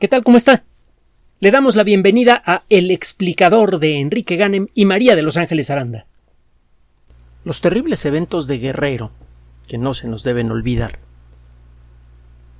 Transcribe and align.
¿Qué 0.00 0.08
tal? 0.08 0.24
¿Cómo 0.24 0.36
está? 0.36 0.64
Le 1.38 1.52
damos 1.52 1.76
la 1.76 1.84
bienvenida 1.84 2.42
a 2.44 2.64
El 2.68 2.90
explicador 2.90 3.78
de 3.78 4.00
Enrique 4.00 4.34
Ganem 4.34 4.66
y 4.74 4.86
María 4.86 5.14
de 5.14 5.22
Los 5.22 5.36
Ángeles 5.36 5.70
Aranda. 5.70 6.06
Los 7.44 7.60
terribles 7.60 8.04
eventos 8.04 8.48
de 8.48 8.58
Guerrero, 8.58 9.12
que 9.68 9.78
no 9.78 9.94
se 9.94 10.08
nos 10.08 10.24
deben 10.24 10.50
olvidar. 10.50 10.98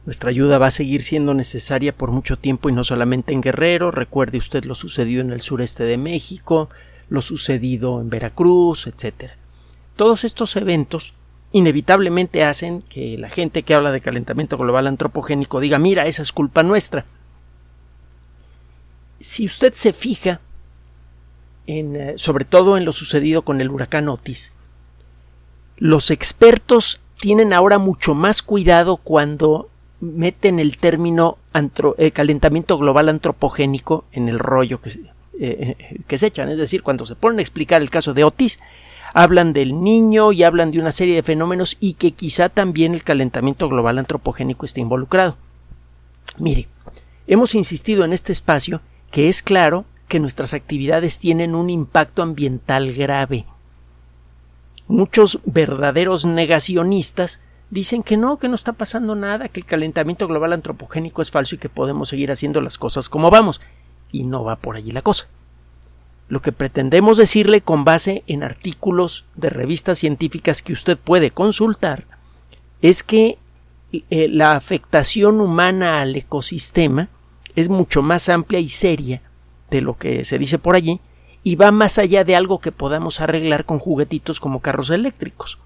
Nuestra 0.06 0.30
ayuda 0.30 0.58
va 0.58 0.68
a 0.68 0.70
seguir 0.70 1.02
siendo 1.02 1.34
necesaria 1.34 1.92
por 1.92 2.12
mucho 2.12 2.38
tiempo 2.38 2.68
y 2.68 2.72
no 2.72 2.84
solamente 2.84 3.32
en 3.32 3.40
Guerrero. 3.40 3.90
Recuerde 3.90 4.38
usted 4.38 4.64
lo 4.64 4.76
sucedido 4.76 5.20
en 5.20 5.32
el 5.32 5.40
sureste 5.40 5.82
de 5.82 5.96
México, 5.96 6.70
lo 7.08 7.20
sucedido 7.20 8.00
en 8.00 8.10
Veracruz, 8.10 8.86
etc. 8.86 9.32
Todos 9.96 10.22
estos 10.22 10.54
eventos 10.54 11.14
inevitablemente 11.50 12.44
hacen 12.44 12.82
que 12.82 13.18
la 13.18 13.28
gente 13.28 13.64
que 13.64 13.74
habla 13.74 13.90
de 13.90 14.00
calentamiento 14.00 14.56
global 14.56 14.86
antropogénico 14.86 15.58
diga 15.58 15.80
mira, 15.80 16.06
esa 16.06 16.22
es 16.22 16.30
culpa 16.30 16.62
nuestra 16.62 17.06
si 19.24 19.46
usted 19.46 19.72
se 19.72 19.94
fija 19.94 20.40
en, 21.66 21.96
eh, 21.96 22.14
sobre 22.16 22.44
todo 22.44 22.76
en 22.76 22.84
lo 22.84 22.92
sucedido 22.92 23.40
con 23.42 23.62
el 23.62 23.70
huracán 23.70 24.10
Otis, 24.10 24.52
los 25.78 26.10
expertos 26.10 27.00
tienen 27.20 27.54
ahora 27.54 27.78
mucho 27.78 28.14
más 28.14 28.42
cuidado 28.42 28.98
cuando 28.98 29.70
meten 30.00 30.58
el 30.58 30.76
término 30.76 31.38
eh, 31.96 32.10
calentamiento 32.10 32.76
global 32.76 33.08
antropogénico 33.08 34.04
en 34.12 34.28
el 34.28 34.38
rollo 34.38 34.82
que, 34.82 34.92
eh, 35.40 36.02
que 36.06 36.18
se 36.18 36.26
echan. 36.26 36.50
Es 36.50 36.58
decir, 36.58 36.82
cuando 36.82 37.06
se 37.06 37.16
ponen 37.16 37.38
a 37.38 37.42
explicar 37.42 37.80
el 37.80 37.88
caso 37.88 38.12
de 38.12 38.24
Otis, 38.24 38.60
hablan 39.14 39.54
del 39.54 39.82
niño 39.82 40.32
y 40.32 40.42
hablan 40.42 40.70
de 40.70 40.80
una 40.80 40.92
serie 40.92 41.14
de 41.14 41.22
fenómenos 41.22 41.78
y 41.80 41.94
que 41.94 42.10
quizá 42.10 42.50
también 42.50 42.92
el 42.92 43.04
calentamiento 43.04 43.70
global 43.70 43.98
antropogénico 43.98 44.66
esté 44.66 44.82
involucrado. 44.82 45.38
Mire, 46.36 46.68
hemos 47.26 47.54
insistido 47.54 48.04
en 48.04 48.12
este 48.12 48.32
espacio 48.32 48.82
que 49.14 49.28
es 49.28 49.44
claro 49.44 49.84
que 50.08 50.18
nuestras 50.18 50.54
actividades 50.54 51.20
tienen 51.20 51.54
un 51.54 51.70
impacto 51.70 52.20
ambiental 52.20 52.92
grave. 52.92 53.46
Muchos 54.88 55.38
verdaderos 55.44 56.26
negacionistas 56.26 57.40
dicen 57.70 58.02
que 58.02 58.16
no, 58.16 58.38
que 58.38 58.48
no 58.48 58.56
está 58.56 58.72
pasando 58.72 59.14
nada, 59.14 59.48
que 59.48 59.60
el 59.60 59.66
calentamiento 59.66 60.26
global 60.26 60.52
antropogénico 60.52 61.22
es 61.22 61.30
falso 61.30 61.54
y 61.54 61.58
que 61.58 61.68
podemos 61.68 62.08
seguir 62.08 62.32
haciendo 62.32 62.60
las 62.60 62.76
cosas 62.76 63.08
como 63.08 63.30
vamos. 63.30 63.60
Y 64.10 64.24
no 64.24 64.42
va 64.42 64.56
por 64.56 64.74
allí 64.74 64.90
la 64.90 65.02
cosa. 65.02 65.28
Lo 66.28 66.42
que 66.42 66.50
pretendemos 66.50 67.16
decirle 67.16 67.60
con 67.60 67.84
base 67.84 68.24
en 68.26 68.42
artículos 68.42 69.26
de 69.36 69.48
revistas 69.48 69.98
científicas 69.98 70.60
que 70.60 70.72
usted 70.72 70.98
puede 70.98 71.30
consultar 71.30 72.04
es 72.82 73.04
que 73.04 73.38
eh, 73.92 74.26
la 74.26 74.56
afectación 74.56 75.40
humana 75.40 76.00
al 76.00 76.16
ecosistema 76.16 77.10
es 77.56 77.68
mucho 77.68 78.02
más 78.02 78.28
amplia 78.28 78.60
y 78.60 78.68
seria 78.68 79.22
de 79.70 79.80
lo 79.80 79.96
que 79.96 80.24
se 80.24 80.38
dice 80.38 80.58
por 80.58 80.76
allí 80.76 81.00
y 81.42 81.56
va 81.56 81.70
más 81.70 81.98
allá 81.98 82.24
de 82.24 82.36
algo 82.36 82.58
que 82.58 82.72
podamos 82.72 83.20
arreglar 83.20 83.64
con 83.64 83.78
juguetitos 83.78 84.40
como 84.40 84.60
carros 84.60 84.90
eléctricos. 84.90 85.58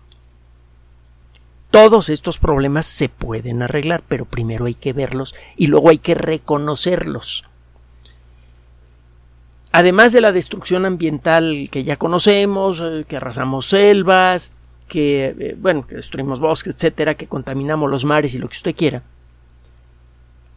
Todos 1.71 2.09
estos 2.09 2.39
problemas 2.39 2.87
se 2.87 3.09
pueden 3.09 3.63
arreglar, 3.63 4.03
pero 4.09 4.25
primero 4.25 4.65
hay 4.65 4.75
que 4.75 4.93
verlos 4.93 5.35
y 5.57 5.67
luego 5.67 5.91
hay 5.91 5.99
que 5.99 6.15
reconocerlos. 6.15 7.45
Además 9.71 10.13
de 10.13 10.23
la 10.23 10.33
destrucción 10.33 10.87
ambiental 10.87 11.69
que 11.71 11.85
ya 11.85 11.97
conocemos, 11.97 12.81
eh, 12.83 13.05
que 13.07 13.19
arrasamos 13.19 13.67
selvas, 13.67 14.53
que 14.89 15.37
eh, 15.39 15.57
bueno, 15.59 15.87
que 15.87 15.97
destruimos 15.97 16.41
bosques, 16.41 16.75
etcétera, 16.75 17.15
que 17.15 17.27
contaminamos 17.27 17.91
los 17.91 18.05
mares 18.05 18.35
y 18.35 18.39
lo 18.39 18.49
que 18.49 18.57
usted 18.57 18.75
quiera, 18.75 19.03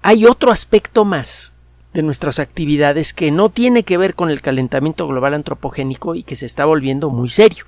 hay 0.01 0.25
otro 0.25 0.51
aspecto 0.51 1.05
más 1.05 1.53
de 1.93 2.03
nuestras 2.03 2.39
actividades 2.39 3.13
que 3.13 3.31
no 3.31 3.49
tiene 3.49 3.83
que 3.83 3.97
ver 3.97 4.15
con 4.15 4.29
el 4.29 4.41
calentamiento 4.41 5.07
global 5.07 5.33
antropogénico 5.33 6.15
y 6.15 6.23
que 6.23 6.35
se 6.35 6.45
está 6.45 6.65
volviendo 6.65 7.09
muy 7.09 7.29
serio. 7.29 7.65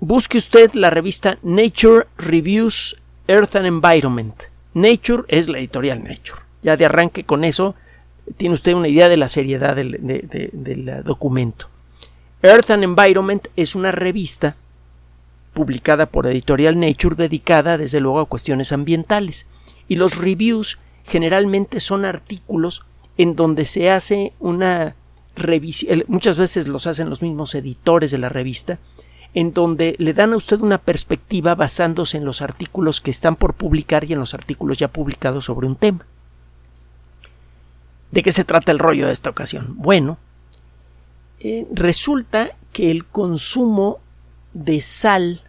Busque 0.00 0.38
usted 0.38 0.72
la 0.74 0.90
revista 0.90 1.38
Nature 1.42 2.06
Reviews 2.18 2.96
Earth 3.28 3.56
and 3.56 3.66
Environment. 3.66 4.34
Nature 4.74 5.22
es 5.28 5.48
la 5.48 5.58
editorial 5.58 6.02
Nature. 6.02 6.40
Ya 6.62 6.76
de 6.76 6.84
arranque 6.84 7.24
con 7.24 7.44
eso 7.44 7.74
tiene 8.36 8.54
usted 8.54 8.74
una 8.74 8.88
idea 8.88 9.08
de 9.08 9.16
la 9.16 9.28
seriedad 9.28 9.76
del, 9.76 9.98
del 10.52 11.02
documento. 11.04 11.68
Earth 12.42 12.70
and 12.70 12.84
Environment 12.84 13.46
es 13.56 13.74
una 13.74 13.92
revista 13.92 14.56
publicada 15.54 16.06
por 16.06 16.26
editorial 16.26 16.78
Nature 16.78 17.16
dedicada 17.16 17.78
desde 17.78 18.00
luego 18.00 18.20
a 18.20 18.26
cuestiones 18.26 18.72
ambientales 18.72 19.46
y 19.88 19.96
los 19.96 20.16
reviews 20.16 20.78
generalmente 21.04 21.80
son 21.80 22.04
artículos 22.04 22.84
en 23.16 23.36
donde 23.36 23.64
se 23.64 23.90
hace 23.90 24.32
una 24.40 24.96
revisión, 25.36 26.04
muchas 26.08 26.38
veces 26.38 26.66
los 26.66 26.86
hacen 26.86 27.10
los 27.10 27.22
mismos 27.22 27.54
editores 27.54 28.10
de 28.10 28.18
la 28.18 28.28
revista, 28.28 28.78
en 29.34 29.52
donde 29.52 29.94
le 29.98 30.14
dan 30.14 30.32
a 30.32 30.36
usted 30.36 30.60
una 30.60 30.78
perspectiva 30.78 31.54
basándose 31.54 32.16
en 32.16 32.24
los 32.24 32.40
artículos 32.40 33.00
que 33.00 33.10
están 33.10 33.36
por 33.36 33.54
publicar 33.54 34.04
y 34.04 34.14
en 34.14 34.18
los 34.18 34.34
artículos 34.34 34.78
ya 34.78 34.88
publicados 34.88 35.44
sobre 35.44 35.66
un 35.66 35.76
tema. 35.76 36.06
¿De 38.10 38.22
qué 38.22 38.32
se 38.32 38.44
trata 38.44 38.72
el 38.72 38.78
rollo 38.78 39.06
de 39.06 39.12
esta 39.12 39.30
ocasión? 39.30 39.74
Bueno, 39.76 40.18
eh, 41.40 41.66
resulta 41.72 42.56
que 42.72 42.90
el 42.90 43.04
consumo 43.04 43.98
de 44.54 44.80
sal 44.80 45.42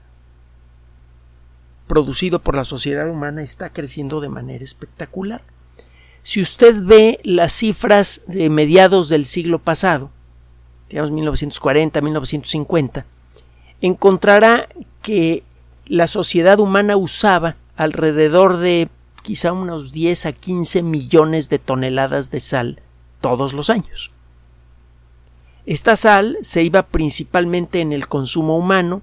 producido 1.87 2.39
por 2.39 2.55
la 2.55 2.63
sociedad 2.63 3.09
humana 3.09 3.41
está 3.41 3.71
creciendo 3.71 4.19
de 4.19 4.29
manera 4.29 4.63
espectacular. 4.63 5.41
Si 6.23 6.41
usted 6.41 6.83
ve 6.83 7.19
las 7.23 7.53
cifras 7.53 8.21
de 8.27 8.49
mediados 8.49 9.09
del 9.09 9.25
siglo 9.25 9.59
pasado, 9.59 10.11
digamos 10.89 11.11
1940, 11.11 12.01
1950, 12.01 13.05
encontrará 13.81 14.67
que 15.01 15.43
la 15.85 16.07
sociedad 16.07 16.59
humana 16.59 16.97
usaba 16.97 17.55
alrededor 17.77 18.57
de 18.57 18.89
quizá 19.23 19.53
unos 19.53 19.91
10 19.91 20.25
a 20.25 20.31
15 20.33 20.83
millones 20.83 21.49
de 21.49 21.59
toneladas 21.59 22.31
de 22.31 22.39
sal 22.39 22.81
todos 23.21 23.53
los 23.53 23.69
años. 23.69 24.11
Esta 25.65 25.95
sal 25.95 26.37
se 26.41 26.63
iba 26.63 26.83
principalmente 26.83 27.81
en 27.81 27.91
el 27.91 28.07
consumo 28.07 28.57
humano, 28.57 29.01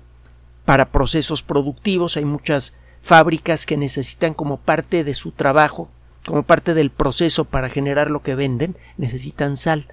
para 0.64 0.90
procesos 0.90 1.42
productivos. 1.42 2.16
Hay 2.16 2.24
muchas 2.24 2.74
fábricas 3.02 3.66
que 3.66 3.76
necesitan 3.76 4.34
como 4.34 4.56
parte 4.56 5.04
de 5.04 5.14
su 5.14 5.30
trabajo, 5.32 5.90
como 6.26 6.42
parte 6.42 6.74
del 6.74 6.90
proceso 6.90 7.44
para 7.44 7.68
generar 7.68 8.10
lo 8.10 8.22
que 8.22 8.34
venden, 8.34 8.76
necesitan 8.96 9.56
sal. 9.56 9.86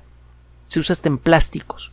Se 0.67 0.79
usa 0.79 0.93
hasta 0.93 1.09
en 1.09 1.17
plásticos. 1.17 1.91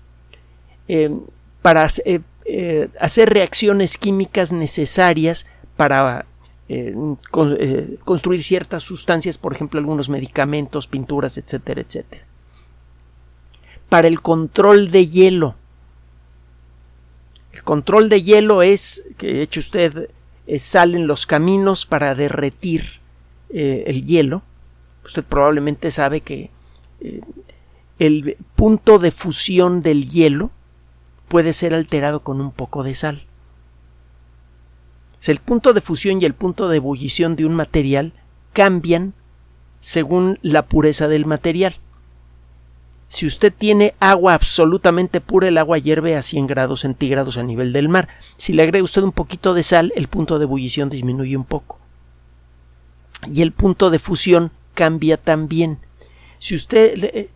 Em, 0.87 1.23
para 1.61 1.87
eh, 2.05 2.21
eh, 2.45 2.89
hacer 3.01 3.31
reacciones 3.31 3.99
químicas 3.99 4.53
necesarias 4.53 5.47
para 5.77 6.25
eh, 6.69 6.95
construir 8.05 8.45
ciertas 8.45 8.83
sustancias, 8.85 9.39
por 9.39 9.53
ejemplo, 9.53 9.81
algunos 9.81 10.09
medicamentos, 10.09 10.87
pinturas, 10.87 11.37
etcétera, 11.37 11.81
etcétera. 11.81 12.25
Para 13.89 14.09
el 14.09 14.21
control 14.23 14.91
de 14.91 15.09
hielo, 15.09 15.57
el 15.57 15.68
control 17.69 18.09
de 18.09 18.23
hielo 18.23 18.63
es 18.63 19.05
que 19.19 19.43
eche 19.43 19.61
usted 19.61 20.09
eh, 20.47 20.59
sal 20.59 20.95
en 20.95 21.07
los 21.07 21.27
caminos 21.27 21.85
para 21.85 22.15
derretir 22.15 22.83
eh, 23.51 23.85
el 23.87 24.07
hielo. 24.07 24.41
Usted 25.05 25.23
probablemente 25.23 25.91
sabe 25.91 26.23
que 26.23 26.49
eh, 27.03 27.21
el 27.99 28.39
punto 28.57 28.99
de 28.99 29.11
fusión 29.11 29.83
del 29.83 30.09
hielo 30.09 30.51
puede 31.29 31.53
ser 31.53 31.75
alterado 31.75 32.21
con 32.21 32.41
un 32.41 32.53
poco 32.53 32.85
de 32.85 32.95
sal. 32.95 33.27
el 35.27 35.39
punto 35.41 35.75
de 35.75 35.83
fusión 35.83 36.23
y 36.23 36.25
el 36.25 36.33
punto 36.33 36.71
de 36.71 36.79
ebullición 36.79 37.37
de 37.37 37.45
un 37.45 37.55
material 37.55 38.15
cambian 38.55 39.13
según 39.81 40.39
la 40.41 40.65
pureza 40.65 41.07
del 41.07 41.27
material. 41.27 41.75
Si 43.09 43.27
usted 43.27 43.53
tiene 43.57 43.95
agua 44.01 44.35
absolutamente 44.35 45.23
pura, 45.23 45.49
el 45.49 45.57
agua 45.57 45.79
hierve 45.79 46.15
a 46.15 46.23
100 46.23 46.47
grados 46.47 46.81
centígrados 46.81 47.39
a 47.39 47.43
nivel 47.43 47.73
del 47.73 47.89
mar. 47.89 48.09
Si 48.37 48.53
le 48.53 48.63
agrega 48.63 48.85
usted 48.85 49.03
un 49.03 49.13
poquito 49.13 49.55
de 49.55 49.63
sal, 49.63 49.93
el 49.97 50.09
punto 50.09 50.39
de 50.39 50.45
ebullición 50.45 50.91
disminuye 50.91 51.37
un 51.37 51.45
poco. 51.45 51.79
Y 53.33 53.41
el 53.41 53.53
punto 53.53 53.89
de 53.89 53.99
fusión 53.99 54.51
cambia 54.75 55.17
también. 55.17 55.79
Si 56.37 56.55
usted 56.55 57.03
eh, 57.03 57.31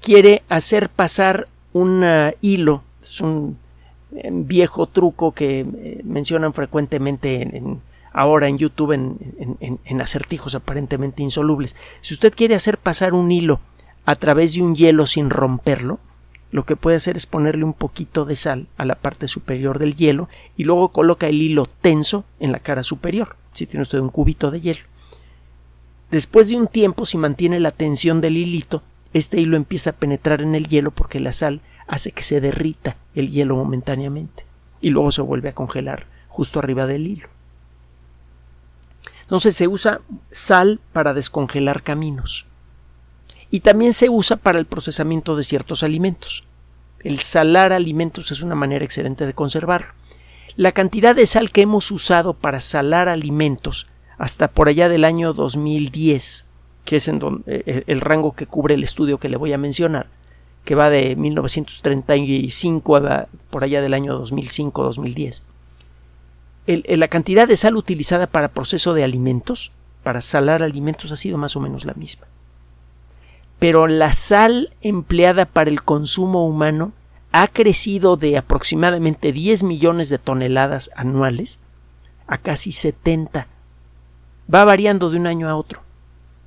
quiere 0.00 0.44
hacer 0.48 0.88
pasar 0.88 1.48
un 1.72 2.04
hilo, 2.40 2.84
es 3.02 3.20
un 3.20 3.58
eh, 4.14 4.30
viejo 4.32 4.86
truco 4.86 5.32
que 5.32 5.60
eh, 5.60 6.00
mencionan 6.04 6.54
frecuentemente 6.54 7.42
en, 7.42 7.82
ahora 8.12 8.46
en 8.46 8.58
YouTube 8.58 8.92
en 8.92 10.00
acertijos 10.00 10.54
aparentemente 10.54 11.24
insolubles. 11.24 11.74
Si 12.00 12.14
usted 12.14 12.32
quiere 12.32 12.54
hacer 12.54 12.78
pasar 12.78 13.12
un 13.12 13.32
hilo 13.32 13.60
a 14.06 14.14
través 14.14 14.54
de 14.54 14.62
un 14.62 14.76
hielo 14.76 15.04
sin 15.06 15.30
romperlo, 15.30 15.98
lo 16.52 16.64
que 16.64 16.76
puede 16.76 16.96
hacer 16.96 17.16
es 17.16 17.26
ponerle 17.26 17.64
un 17.64 17.72
poquito 17.74 18.24
de 18.24 18.36
sal 18.36 18.68
a 18.76 18.84
la 18.84 18.94
parte 18.94 19.26
superior 19.26 19.80
del 19.80 19.96
hielo 19.96 20.28
y 20.56 20.62
luego 20.62 20.90
coloca 20.90 21.26
el 21.26 21.42
hilo 21.42 21.66
tenso 21.66 22.24
en 22.38 22.52
la 22.52 22.60
cara 22.60 22.84
superior, 22.84 23.36
si 23.52 23.66
tiene 23.66 23.82
usted 23.82 23.98
un 23.98 24.08
cubito 24.08 24.50
de 24.52 24.60
hielo. 24.60 24.84
después 26.12 26.48
de 26.48 26.56
un 26.56 26.68
tiempo, 26.68 27.04
si 27.04 27.18
mantiene 27.18 27.58
la 27.58 27.72
tensión 27.72 28.20
del 28.20 28.36
hilito, 28.36 28.82
este 29.12 29.40
hilo 29.40 29.56
empieza 29.56 29.90
a 29.90 29.94
penetrar 29.94 30.40
en 30.40 30.54
el 30.54 30.68
hielo 30.68 30.92
porque 30.92 31.18
la 31.18 31.32
sal 31.32 31.60
hace 31.88 32.12
que 32.12 32.22
se 32.22 32.40
derrita 32.40 32.96
el 33.14 33.30
hielo 33.30 33.56
momentáneamente 33.56 34.46
y 34.80 34.90
luego 34.90 35.10
se 35.10 35.22
vuelve 35.22 35.48
a 35.48 35.54
congelar 35.54 36.06
justo 36.28 36.60
arriba 36.60 36.86
del 36.86 37.08
hilo. 37.08 37.28
Entonces 39.22 39.56
se 39.56 39.66
usa 39.66 40.00
sal 40.30 40.78
para 40.92 41.12
descongelar 41.12 41.82
caminos 41.82 42.46
y 43.56 43.60
también 43.60 43.94
se 43.94 44.10
usa 44.10 44.36
para 44.36 44.58
el 44.58 44.66
procesamiento 44.66 45.34
de 45.34 45.42
ciertos 45.42 45.82
alimentos. 45.82 46.44
El 47.02 47.20
salar 47.20 47.72
alimentos 47.72 48.30
es 48.30 48.42
una 48.42 48.54
manera 48.54 48.84
excelente 48.84 49.24
de 49.24 49.32
conservarlo. 49.32 49.94
La 50.56 50.72
cantidad 50.72 51.16
de 51.16 51.24
sal 51.24 51.48
que 51.48 51.62
hemos 51.62 51.90
usado 51.90 52.34
para 52.34 52.60
salar 52.60 53.08
alimentos 53.08 53.86
hasta 54.18 54.48
por 54.48 54.68
allá 54.68 54.90
del 54.90 55.06
año 55.06 55.32
2010, 55.32 56.44
que 56.84 56.96
es 56.96 57.08
eh, 57.08 57.14
eh, 57.46 57.84
el 57.86 58.02
rango 58.02 58.34
que 58.34 58.44
cubre 58.44 58.74
el 58.74 58.84
estudio 58.84 59.16
que 59.16 59.30
le 59.30 59.38
voy 59.38 59.54
a 59.54 59.58
mencionar, 59.58 60.08
que 60.66 60.74
va 60.74 60.90
de 60.90 61.16
1935 61.16 62.96
a 62.96 63.28
por 63.48 63.64
allá 63.64 63.80
del 63.80 63.94
año 63.94 64.22
2005-2010. 64.22 65.44
La 66.66 67.08
cantidad 67.08 67.48
de 67.48 67.56
sal 67.56 67.76
utilizada 67.76 68.26
para 68.26 68.48
proceso 68.48 68.92
de 68.92 69.02
alimentos, 69.02 69.72
para 70.02 70.20
salar 70.20 70.62
alimentos, 70.62 71.10
ha 71.10 71.16
sido 71.16 71.38
más 71.38 71.56
o 71.56 71.60
menos 71.60 71.86
la 71.86 71.94
misma. 71.94 72.26
Pero 73.58 73.86
la 73.86 74.12
sal 74.12 74.74
empleada 74.82 75.46
para 75.46 75.70
el 75.70 75.82
consumo 75.82 76.46
humano 76.46 76.92
ha 77.32 77.48
crecido 77.48 78.16
de 78.16 78.36
aproximadamente 78.36 79.32
10 79.32 79.62
millones 79.62 80.08
de 80.08 80.18
toneladas 80.18 80.90
anuales 80.96 81.60
a 82.26 82.38
casi 82.38 82.72
70. 82.72 83.46
Va 84.52 84.64
variando 84.64 85.10
de 85.10 85.18
un 85.18 85.26
año 85.26 85.48
a 85.48 85.56
otro, 85.56 85.82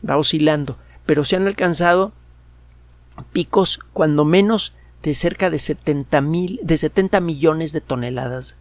va 0.07 0.17
oscilando, 0.17 0.77
pero 1.06 1.25
se 1.25 1.35
han 1.35 1.47
alcanzado 1.47 2.13
picos 3.33 3.79
cuando 3.94 4.25
menos 4.25 4.73
de 5.03 5.13
cerca 5.13 5.50
de 5.50 5.59
70, 5.59 6.21
mil, 6.21 6.59
de 6.63 6.77
70 6.77 7.19
millones 7.21 7.71
de 7.71 7.81
toneladas 7.81 8.57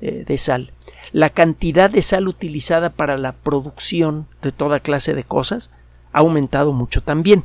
eh, 0.00 0.24
de 0.26 0.38
sal. 0.38 0.72
La 1.12 1.30
cantidad 1.30 1.90
de 1.90 2.02
sal 2.02 2.28
utilizada 2.28 2.90
para 2.90 3.16
la 3.18 3.32
producción 3.32 4.26
de 4.42 4.52
toda 4.52 4.80
clase 4.80 5.14
de 5.14 5.24
cosas 5.24 5.70
ha 6.12 6.20
aumentado 6.20 6.72
mucho 6.72 7.02
también. 7.02 7.44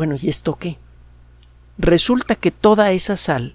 Bueno, 0.00 0.16
¿y 0.18 0.30
esto 0.30 0.56
qué? 0.56 0.78
Resulta 1.76 2.34
que 2.34 2.50
toda 2.50 2.90
esa 2.90 3.18
sal, 3.18 3.54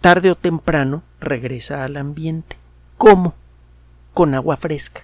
tarde 0.00 0.30
o 0.30 0.34
temprano, 0.34 1.02
regresa 1.20 1.84
al 1.84 1.98
ambiente. 1.98 2.56
¿Cómo? 2.96 3.34
Con 4.14 4.34
agua 4.34 4.56
fresca. 4.56 5.02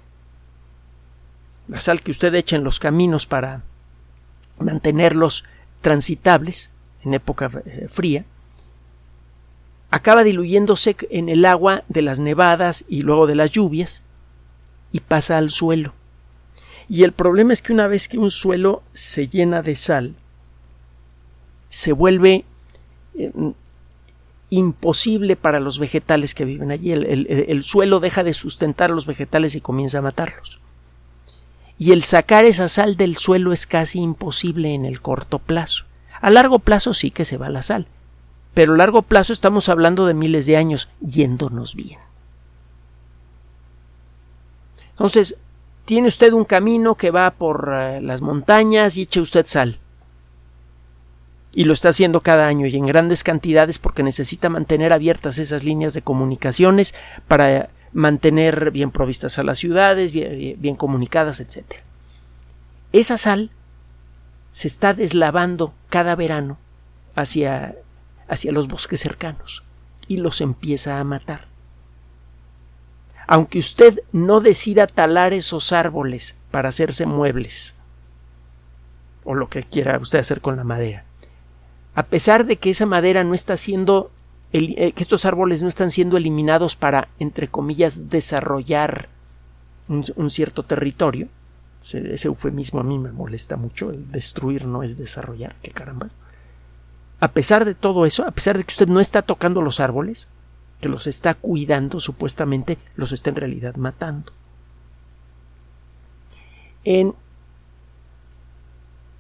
La 1.68 1.82
sal 1.82 2.00
que 2.00 2.10
usted 2.10 2.34
echa 2.34 2.56
en 2.56 2.64
los 2.64 2.80
caminos 2.80 3.26
para 3.26 3.64
mantenerlos 4.58 5.44
transitables 5.82 6.70
en 7.04 7.12
época 7.12 7.50
eh, 7.66 7.88
fría, 7.92 8.24
acaba 9.90 10.24
diluyéndose 10.24 10.96
en 11.10 11.28
el 11.28 11.44
agua 11.44 11.84
de 11.90 12.00
las 12.00 12.18
nevadas 12.18 12.86
y 12.88 13.02
luego 13.02 13.26
de 13.26 13.34
las 13.34 13.50
lluvias 13.50 14.04
y 14.90 15.00
pasa 15.00 15.36
al 15.36 15.50
suelo. 15.50 15.92
Y 16.88 17.02
el 17.02 17.12
problema 17.12 17.52
es 17.52 17.60
que 17.60 17.74
una 17.74 17.88
vez 17.88 18.08
que 18.08 18.16
un 18.16 18.30
suelo 18.30 18.82
se 18.94 19.28
llena 19.28 19.60
de 19.60 19.76
sal, 19.76 20.14
se 21.68 21.92
vuelve 21.92 22.44
eh, 23.14 23.32
imposible 24.50 25.36
para 25.36 25.60
los 25.60 25.78
vegetales 25.78 26.34
que 26.34 26.44
viven 26.44 26.70
allí. 26.70 26.92
el, 26.92 27.62
suelo 27.62 28.00
deja 28.00 28.22
de 28.24 28.34
sustentar 28.34 28.90
a 28.90 28.94
los 28.94 29.06
vegetales 29.06 29.54
y 29.54 29.60
comienza 29.60 29.98
a 29.98 30.02
matarlos 30.02 30.60
y 31.78 31.92
el 31.92 32.02
sacar 32.02 32.44
esa 32.44 32.68
sal 32.68 32.96
del 32.96 33.16
suelo 33.16 33.52
es 33.52 33.66
casi 33.66 34.00
imposible 34.00 34.74
en 34.74 34.84
el 34.84 35.00
corto 35.00 35.38
plazo. 35.38 35.84
A 36.20 36.30
largo 36.30 36.58
plazo 36.58 36.94
sí 36.94 37.10
que 37.10 37.24
se 37.24 37.36
va 37.36 37.50
la 37.50 37.62
sal, 37.62 37.86
pero 38.54 38.74
a 38.74 38.76
largo 38.76 39.02
plazo 39.02 39.32
estamos 39.32 39.68
hablando 39.68 40.06
de 40.06 40.14
miles 40.14 40.46
de 40.46 40.56
años 40.56 40.88
yéndonos 41.00 41.74
bien. 41.74 42.00
Entonces, 44.92 45.36
tiene 45.84 46.08
usted 46.08 46.32
un 46.32 46.46
camino 46.46 46.94
que 46.94 47.10
va 47.10 47.30
por 47.32 47.70
eh, 47.74 48.00
las 48.00 48.22
montañas 48.22 48.96
y 48.96 49.02
eche 49.02 49.20
usted 49.20 49.44
sal. 49.46 49.78
Y 51.56 51.64
lo 51.64 51.72
está 51.72 51.88
haciendo 51.88 52.20
cada 52.20 52.48
año 52.48 52.66
y 52.66 52.76
en 52.76 52.84
grandes 52.84 53.24
cantidades 53.24 53.78
porque 53.78 54.02
necesita 54.02 54.50
mantener 54.50 54.92
abiertas 54.92 55.38
esas 55.38 55.64
líneas 55.64 55.94
de 55.94 56.02
comunicaciones 56.02 56.94
para 57.28 57.70
mantener 57.94 58.72
bien 58.72 58.90
provistas 58.90 59.38
a 59.38 59.42
las 59.42 59.56
ciudades, 59.56 60.12
bien, 60.12 60.76
comunicadas, 60.76 61.40
etc. 61.40 61.64
Esa 62.92 63.16
sal 63.16 63.50
se 64.50 64.68
está 64.68 64.92
deslavando 64.92 65.72
cada 65.88 66.14
verano 66.14 66.58
hacia, 67.14 67.74
hacia 68.28 68.52
los 68.52 68.68
bosques 68.68 69.00
cercanos 69.00 69.64
y 70.08 70.18
los 70.18 70.42
empieza 70.42 71.00
a 71.00 71.04
matar. 71.04 71.48
Aunque 73.26 73.60
usted 73.60 74.00
no 74.12 74.40
decida 74.40 74.86
talar 74.86 75.32
esos 75.32 75.72
árboles 75.72 76.36
para 76.50 76.68
hacerse 76.68 77.06
muebles, 77.06 77.76
o 79.24 79.34
lo 79.34 79.48
que 79.48 79.62
quiera 79.62 79.98
usted 79.98 80.18
hacer 80.18 80.42
con 80.42 80.58
la 80.58 80.64
madera, 80.64 81.05
a 81.96 82.02
pesar 82.02 82.44
de 82.44 82.58
que 82.58 82.70
esa 82.70 82.84
madera 82.84 83.24
no 83.24 83.34
está 83.34 83.56
siendo 83.56 84.12
eh, 84.52 84.92
que 84.92 85.02
estos 85.02 85.24
árboles 85.24 85.62
no 85.62 85.68
están 85.68 85.90
siendo 85.90 86.16
eliminados 86.16 86.76
para, 86.76 87.08
entre 87.18 87.48
comillas, 87.48 88.10
desarrollar 88.10 89.08
un, 89.88 90.30
cierto 90.30 90.62
territorio. 90.62 91.28
Ese, 91.82 92.28
eufemismo 92.28 92.80
a 92.80 92.82
mí 92.82 92.98
me 92.98 93.12
molesta 93.12 93.56
mucho. 93.56 93.90
El 93.90 94.12
destruir 94.12 94.66
no 94.66 94.82
es 94.82 94.98
desarrollar. 94.98 95.56
¿Qué 95.62 95.70
carambas? 95.70 96.14
A 97.18 97.28
pesar 97.32 97.64
de 97.64 97.74
todo 97.74 98.04
eso, 98.04 98.26
a 98.26 98.30
pesar 98.30 98.58
de 98.58 98.64
que 98.64 98.72
usted 98.72 98.88
no 98.88 99.00
está 99.00 99.22
tocando 99.22 99.62
los 99.62 99.80
árboles, 99.80 100.28
que 100.82 100.90
los 100.90 101.06
está 101.06 101.32
cuidando, 101.32 101.98
supuestamente 101.98 102.76
los 102.94 103.12
está 103.12 103.30
en 103.30 103.36
realidad 103.36 103.76
matando. 103.76 104.32
En 106.84 107.14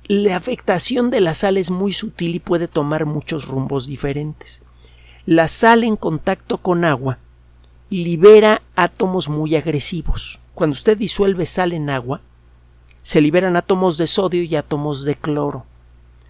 la 0.08 0.36
afectación 0.36 1.10
de 1.10 1.20
la 1.20 1.34
sal 1.34 1.56
es 1.56 1.70
muy 1.70 1.92
sutil 1.92 2.34
y 2.34 2.40
puede 2.40 2.68
tomar 2.68 3.06
muchos 3.06 3.46
rumbos 3.46 3.86
diferentes 3.86 4.62
la 5.26 5.48
sal 5.48 5.82
en 5.82 5.96
contacto 5.96 6.58
con 6.58 6.84
agua 6.84 7.18
libera 7.90 8.62
átomos 8.76 9.28
muy 9.28 9.56
agresivos. 9.56 10.40
Cuando 10.54 10.72
usted 10.72 10.96
disuelve 10.96 11.46
sal 11.46 11.72
en 11.72 11.90
agua, 11.90 12.20
se 13.02 13.20
liberan 13.20 13.56
átomos 13.56 13.98
de 13.98 14.06
sodio 14.06 14.44
y 14.44 14.54
átomos 14.54 15.04
de 15.04 15.16
cloro. 15.16 15.66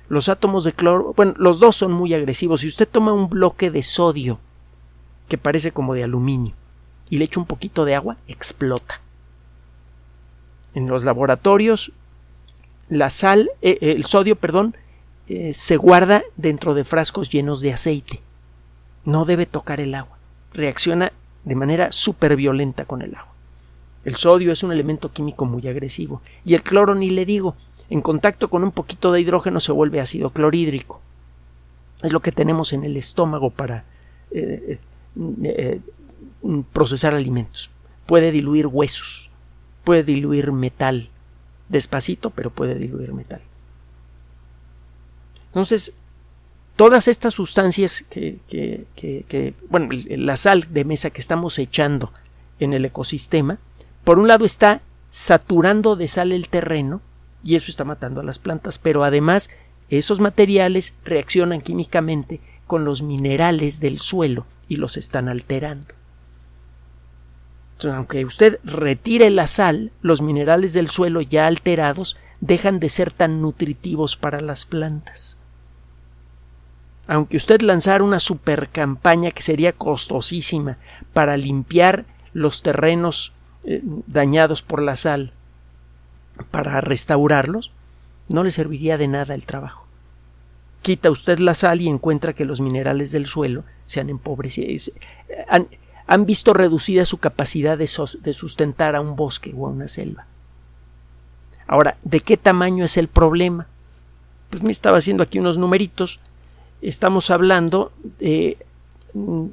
Los 0.08 0.30
átomos 0.30 0.64
de 0.64 0.72
cloro, 0.72 1.12
bueno, 1.14 1.34
los 1.36 1.60
dos 1.60 1.76
son 1.76 1.92
muy 1.92 2.14
agresivos. 2.14 2.62
Si 2.62 2.68
usted 2.68 2.88
toma 2.88 3.12
un 3.12 3.28
bloque 3.28 3.70
de 3.70 3.82
sodio, 3.82 4.38
que 5.28 5.36
parece 5.36 5.72
como 5.72 5.92
de 5.92 6.04
aluminio, 6.04 6.54
y 7.10 7.18
le 7.18 7.26
echa 7.26 7.40
un 7.40 7.46
poquito 7.46 7.84
de 7.84 7.94
agua, 7.94 8.16
explota. 8.28 9.02
En 10.74 10.88
los 10.88 11.04
laboratorios, 11.04 11.92
la 12.88 13.10
sal, 13.10 13.50
eh, 13.62 13.78
el 13.80 14.04
sodio, 14.04 14.36
perdón, 14.36 14.76
eh, 15.28 15.52
se 15.54 15.76
guarda 15.76 16.22
dentro 16.36 16.74
de 16.74 16.84
frascos 16.84 17.30
llenos 17.30 17.60
de 17.60 17.72
aceite 17.72 18.20
no 19.06 19.24
debe 19.24 19.46
tocar 19.46 19.80
el 19.80 19.94
agua. 19.94 20.18
Reacciona 20.52 21.12
de 21.44 21.54
manera 21.54 21.90
súper 21.92 22.36
violenta 22.36 22.84
con 22.84 23.00
el 23.00 23.14
agua. 23.14 23.32
El 24.04 24.16
sodio 24.16 24.52
es 24.52 24.62
un 24.62 24.72
elemento 24.72 25.12
químico 25.12 25.46
muy 25.46 25.66
agresivo 25.66 26.20
y 26.44 26.54
el 26.54 26.62
cloro 26.62 26.94
ni 26.94 27.08
le 27.08 27.24
digo. 27.24 27.56
En 27.88 28.02
contacto 28.02 28.50
con 28.50 28.64
un 28.64 28.72
poquito 28.72 29.12
de 29.12 29.20
hidrógeno 29.20 29.60
se 29.60 29.72
vuelve 29.72 30.00
ácido 30.00 30.30
clorhídrico. 30.30 31.00
Es 32.02 32.12
lo 32.12 32.20
que 32.20 32.32
tenemos 32.32 32.72
en 32.72 32.84
el 32.84 32.96
estómago 32.96 33.50
para 33.50 33.84
eh, 34.32 34.78
eh, 35.16 35.40
eh, 35.44 35.80
procesar 36.72 37.14
alimentos. 37.14 37.70
Puede 38.06 38.32
diluir 38.32 38.66
huesos, 38.66 39.30
puede 39.84 40.02
diluir 40.02 40.50
metal, 40.50 41.10
despacito, 41.68 42.30
pero 42.30 42.50
puede 42.50 42.76
diluir 42.76 43.12
metal. 43.12 43.40
Entonces, 45.48 45.94
todas 46.76 47.08
estas 47.08 47.34
sustancias 47.34 48.04
que, 48.10 49.54
bueno, 49.68 49.88
la 50.08 50.36
sal 50.36 50.66
de 50.70 50.84
mesa 50.84 51.10
que 51.10 51.20
estamos 51.20 51.58
echando 51.58 52.12
en 52.60 52.72
el 52.72 52.84
ecosistema, 52.84 53.58
por 54.04 54.18
un 54.18 54.28
lado 54.28 54.44
está 54.44 54.82
saturando 55.10 55.96
de 55.96 56.08
sal 56.08 56.32
el 56.32 56.48
terreno 56.48 57.00
y 57.42 57.54
eso 57.56 57.70
está 57.70 57.84
matando 57.84 58.20
a 58.20 58.24
las 58.24 58.38
plantas, 58.38 58.78
pero 58.78 59.04
además 59.04 59.50
esos 59.88 60.20
materiales 60.20 60.94
reaccionan 61.04 61.60
químicamente 61.60 62.40
con 62.66 62.84
los 62.84 63.02
minerales 63.02 63.80
del 63.80 64.00
suelo 64.00 64.46
y 64.68 64.76
los 64.76 64.96
están 64.96 65.28
alterando. 65.28 65.94
Aunque 67.84 68.24
usted 68.24 68.58
retire 68.64 69.30
la 69.30 69.46
sal, 69.46 69.92
los 70.00 70.22
minerales 70.22 70.72
del 70.72 70.88
suelo 70.90 71.20
ya 71.20 71.46
alterados 71.46 72.16
dejan 72.40 72.80
de 72.80 72.88
ser 72.88 73.12
tan 73.12 73.42
nutritivos 73.42 74.16
para 74.16 74.40
las 74.40 74.64
plantas 74.64 75.38
aunque 77.06 77.36
usted 77.36 77.60
lanzara 77.60 78.02
una 78.02 78.20
super 78.20 78.68
campaña 78.68 79.30
que 79.30 79.42
sería 79.42 79.72
costosísima 79.72 80.78
para 81.12 81.36
limpiar 81.36 82.04
los 82.32 82.62
terrenos 82.62 83.32
eh, 83.64 83.80
dañados 84.06 84.62
por 84.62 84.82
la 84.82 84.96
sal 84.96 85.32
para 86.50 86.80
restaurarlos, 86.80 87.72
no 88.28 88.44
le 88.44 88.50
serviría 88.50 88.98
de 88.98 89.08
nada 89.08 89.34
el 89.34 89.46
trabajo. 89.46 89.86
Quita 90.82 91.10
usted 91.10 91.38
la 91.38 91.54
sal 91.54 91.80
y 91.80 91.88
encuentra 91.88 92.34
que 92.34 92.44
los 92.44 92.60
minerales 92.60 93.10
del 93.10 93.26
suelo 93.26 93.64
se 93.84 94.00
han 94.00 94.10
empobrecido. 94.10 94.68
Han 96.06 96.26
visto 96.26 96.52
reducida 96.52 97.04
su 97.04 97.18
capacidad 97.18 97.76
de, 97.76 97.90
de 98.20 98.32
sustentar 98.32 98.94
a 98.94 99.00
un 99.00 99.16
bosque 99.16 99.52
o 99.56 99.66
a 99.66 99.70
una 99.70 99.88
selva. 99.88 100.26
Ahora, 101.66 101.96
¿de 102.02 102.20
qué 102.20 102.36
tamaño 102.36 102.84
es 102.84 102.96
el 102.96 103.08
problema? 103.08 103.66
Pues 104.50 104.62
me 104.62 104.70
estaba 104.70 104.98
haciendo 104.98 105.22
aquí 105.22 105.38
unos 105.38 105.58
numeritos. 105.58 106.20
Estamos 106.80 107.30
hablando 107.30 107.92
de 108.18 108.56
mm, 109.14 109.46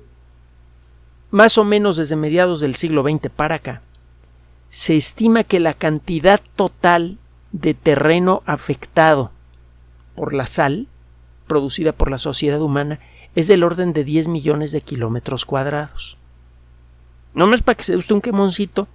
más 1.31 1.57
o 1.57 1.63
menos 1.63 1.97
desde 1.97 2.15
mediados 2.15 2.59
del 2.59 2.75
siglo 2.75 3.01
XX 3.01 3.29
para 3.35 3.55
acá. 3.55 3.81
Se 4.69 4.95
estima 4.95 5.43
que 5.43 5.59
la 5.59 5.73
cantidad 5.73 6.41
total 6.55 7.17
de 7.51 7.73
terreno 7.73 8.43
afectado 8.45 9.31
por 10.15 10.33
la 10.33 10.45
sal 10.45 10.87
producida 11.47 11.91
por 11.91 12.11
la 12.11 12.17
sociedad 12.17 12.61
humana 12.61 12.99
es 13.35 13.47
del 13.47 13.63
orden 13.63 13.93
de 13.93 14.03
10 14.03 14.27
millones 14.27 14.71
de 14.71 14.81
kilómetros 14.81 15.45
cuadrados. 15.45 16.17
No 17.33 17.47
más 17.47 17.61
para 17.61 17.75
que 17.75 17.83
se 17.83 17.93
dé 17.93 17.97
usted 17.97 18.15
un 18.15 18.21
quemoncito, 18.21 18.87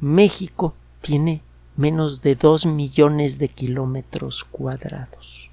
México 0.00 0.74
tiene 1.00 1.42
menos 1.76 2.22
de 2.22 2.34
2 2.34 2.66
millones 2.66 3.38
de 3.38 3.48
kilómetros 3.48 4.44
cuadrados. 4.44 5.50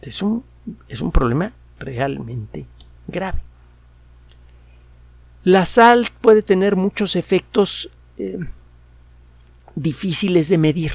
Es 0.00 0.22
un, 0.22 0.44
es 0.88 1.00
un 1.00 1.12
problema 1.12 1.52
realmente 1.78 2.66
grave. 3.06 3.40
La 5.44 5.66
sal 5.66 6.08
puede 6.20 6.42
tener 6.42 6.76
muchos 6.76 7.14
efectos 7.14 7.90
eh, 8.16 8.38
difíciles 9.74 10.48
de 10.48 10.58
medir. 10.58 10.92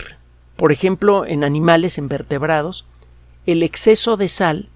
Por 0.57 0.71
ejemplo, 0.71 1.25
en 1.25 1.43
animales, 1.43 1.97
en 1.97 2.07
vertebrados, 2.07 2.85
el 3.45 3.63
exceso 3.63 4.17
de 4.17 4.27
sal 4.27 4.69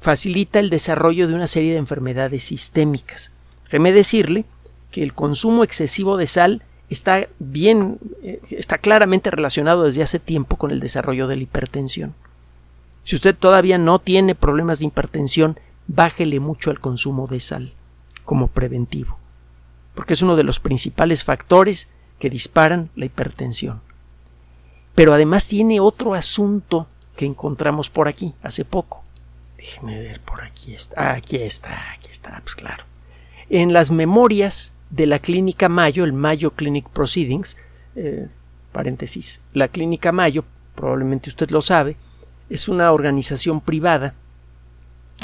facilita 0.00 0.60
el 0.60 0.70
desarrollo 0.70 1.28
de 1.28 1.34
una 1.34 1.46
serie 1.46 1.72
de 1.72 1.78
enfermedades 1.78 2.44
sistémicas. 2.44 3.30
Déjeme 3.74 3.90
decirle 3.90 4.44
que 4.92 5.02
el 5.02 5.14
consumo 5.14 5.64
excesivo 5.64 6.16
de 6.16 6.28
sal 6.28 6.62
está 6.90 7.26
bien, 7.40 7.98
eh, 8.22 8.40
está 8.50 8.78
claramente 8.78 9.32
relacionado 9.32 9.82
desde 9.82 10.04
hace 10.04 10.20
tiempo 10.20 10.54
con 10.54 10.70
el 10.70 10.78
desarrollo 10.78 11.26
de 11.26 11.34
la 11.34 11.42
hipertensión. 11.42 12.14
Si 13.02 13.16
usted 13.16 13.34
todavía 13.34 13.76
no 13.76 13.98
tiene 13.98 14.36
problemas 14.36 14.78
de 14.78 14.84
hipertensión, 14.84 15.58
bájele 15.88 16.38
mucho 16.38 16.70
el 16.70 16.78
consumo 16.78 17.26
de 17.26 17.40
sal 17.40 17.72
como 18.24 18.46
preventivo, 18.46 19.18
porque 19.96 20.12
es 20.12 20.22
uno 20.22 20.36
de 20.36 20.44
los 20.44 20.60
principales 20.60 21.24
factores 21.24 21.88
que 22.20 22.30
disparan 22.30 22.90
la 22.94 23.06
hipertensión. 23.06 23.80
Pero 24.94 25.14
además 25.14 25.48
tiene 25.48 25.80
otro 25.80 26.14
asunto 26.14 26.86
que 27.16 27.26
encontramos 27.26 27.90
por 27.90 28.06
aquí 28.06 28.34
hace 28.40 28.64
poco. 28.64 29.02
Déjeme 29.56 29.98
ver, 29.98 30.20
por 30.20 30.44
aquí 30.44 30.74
está. 30.74 31.14
aquí 31.14 31.38
está, 31.38 31.90
aquí 31.94 32.12
está, 32.12 32.40
pues 32.44 32.54
claro. 32.54 32.83
En 33.48 33.72
las 33.72 33.90
memorias 33.90 34.72
de 34.90 35.06
la 35.06 35.18
Clínica 35.18 35.68
Mayo, 35.68 36.04
el 36.04 36.12
Mayo 36.12 36.52
Clinic 36.52 36.88
Proceedings, 36.88 37.56
eh, 37.96 38.28
paréntesis, 38.72 39.40
la 39.52 39.68
Clínica 39.68 40.12
Mayo, 40.12 40.44
probablemente 40.74 41.30
usted 41.30 41.50
lo 41.50 41.62
sabe, 41.62 41.96
es 42.48 42.68
una 42.68 42.92
organización 42.92 43.60
privada 43.60 44.14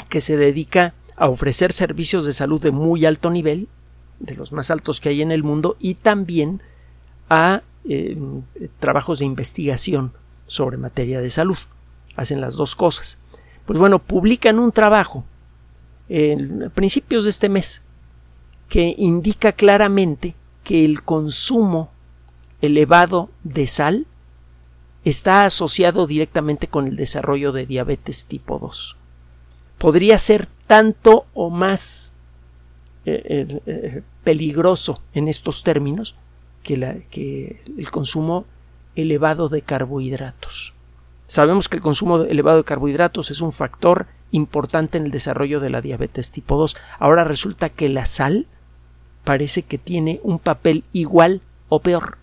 que 0.09 0.21
se 0.21 0.37
dedica 0.37 0.93
a 1.15 1.27
ofrecer 1.27 1.71
servicios 1.71 2.25
de 2.25 2.33
salud 2.33 2.61
de 2.61 2.71
muy 2.71 3.05
alto 3.05 3.29
nivel, 3.29 3.67
de 4.19 4.35
los 4.35 4.51
más 4.51 4.71
altos 4.71 4.99
que 4.99 5.09
hay 5.09 5.21
en 5.21 5.31
el 5.31 5.43
mundo, 5.43 5.77
y 5.79 5.95
también 5.95 6.61
a 7.29 7.61
eh, 7.85 8.17
trabajos 8.79 9.19
de 9.19 9.25
investigación 9.25 10.13
sobre 10.45 10.77
materia 10.77 11.21
de 11.21 11.29
salud. 11.29 11.57
Hacen 12.15 12.41
las 12.41 12.55
dos 12.55 12.75
cosas. 12.75 13.19
Pues 13.65 13.79
bueno, 13.79 13.99
publican 13.99 14.59
un 14.59 14.71
trabajo 14.71 15.23
en 16.09 16.71
principios 16.75 17.23
de 17.23 17.29
este 17.29 17.47
mes 17.47 17.83
que 18.71 18.95
indica 18.97 19.51
claramente 19.51 20.33
que 20.63 20.85
el 20.85 21.03
consumo 21.03 21.91
elevado 22.61 23.29
de 23.43 23.67
sal 23.67 24.07
está 25.03 25.43
asociado 25.43 26.07
directamente 26.07 26.67
con 26.67 26.87
el 26.87 26.95
desarrollo 26.95 27.51
de 27.51 27.65
diabetes 27.65 28.27
tipo 28.27 28.59
2. 28.59 28.95
Podría 29.77 30.17
ser 30.17 30.47
tanto 30.67 31.25
o 31.33 31.49
más 31.49 32.13
eh, 33.03 33.21
eh, 33.25 33.61
eh, 33.65 34.03
peligroso 34.23 35.01
en 35.13 35.27
estos 35.27 35.63
términos 35.63 36.15
que, 36.63 37.05
que 37.11 37.61
el 37.77 37.91
consumo 37.91 38.45
elevado 38.95 39.49
de 39.49 39.63
carbohidratos. 39.63 40.73
Sabemos 41.27 41.67
que 41.67 41.75
el 41.75 41.83
consumo 41.83 42.21
elevado 42.21 42.59
de 42.59 42.63
carbohidratos 42.63 43.31
es 43.31 43.41
un 43.41 43.51
factor 43.51 44.07
importante 44.31 44.97
en 44.97 45.03
el 45.03 45.11
desarrollo 45.11 45.59
de 45.59 45.71
la 45.71 45.81
diabetes 45.81 46.31
tipo 46.31 46.55
2. 46.55 46.77
Ahora 46.99 47.25
resulta 47.25 47.67
que 47.67 47.89
la 47.89 48.05
sal 48.05 48.47
parece 49.23 49.63
que 49.63 49.77
tiene 49.77 50.19
un 50.23 50.39
papel 50.39 50.83
igual 50.93 51.41
o 51.69 51.79
peor. 51.79 52.17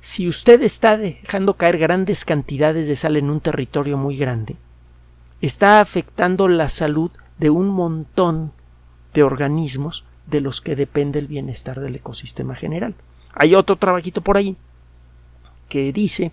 Si 0.00 0.26
usted 0.26 0.62
está 0.62 0.96
dejando 0.96 1.54
caer 1.54 1.78
grandes 1.78 2.24
cantidades 2.24 2.88
de 2.88 2.96
sal 2.96 3.16
en 3.16 3.30
un 3.30 3.40
territorio 3.40 3.96
muy 3.96 4.16
grande, 4.16 4.56
está 5.40 5.80
afectando 5.80 6.48
la 6.48 6.68
salud 6.68 7.10
de 7.38 7.50
un 7.50 7.68
montón 7.68 8.52
de 9.14 9.22
organismos 9.22 10.04
de 10.26 10.40
los 10.40 10.60
que 10.60 10.76
depende 10.76 11.18
el 11.18 11.28
bienestar 11.28 11.80
del 11.80 11.94
ecosistema 11.94 12.54
general. 12.54 12.94
Hay 13.34 13.54
otro 13.54 13.76
trabajito 13.76 14.22
por 14.22 14.36
ahí 14.36 14.56
que 15.68 15.92
dice 15.92 16.32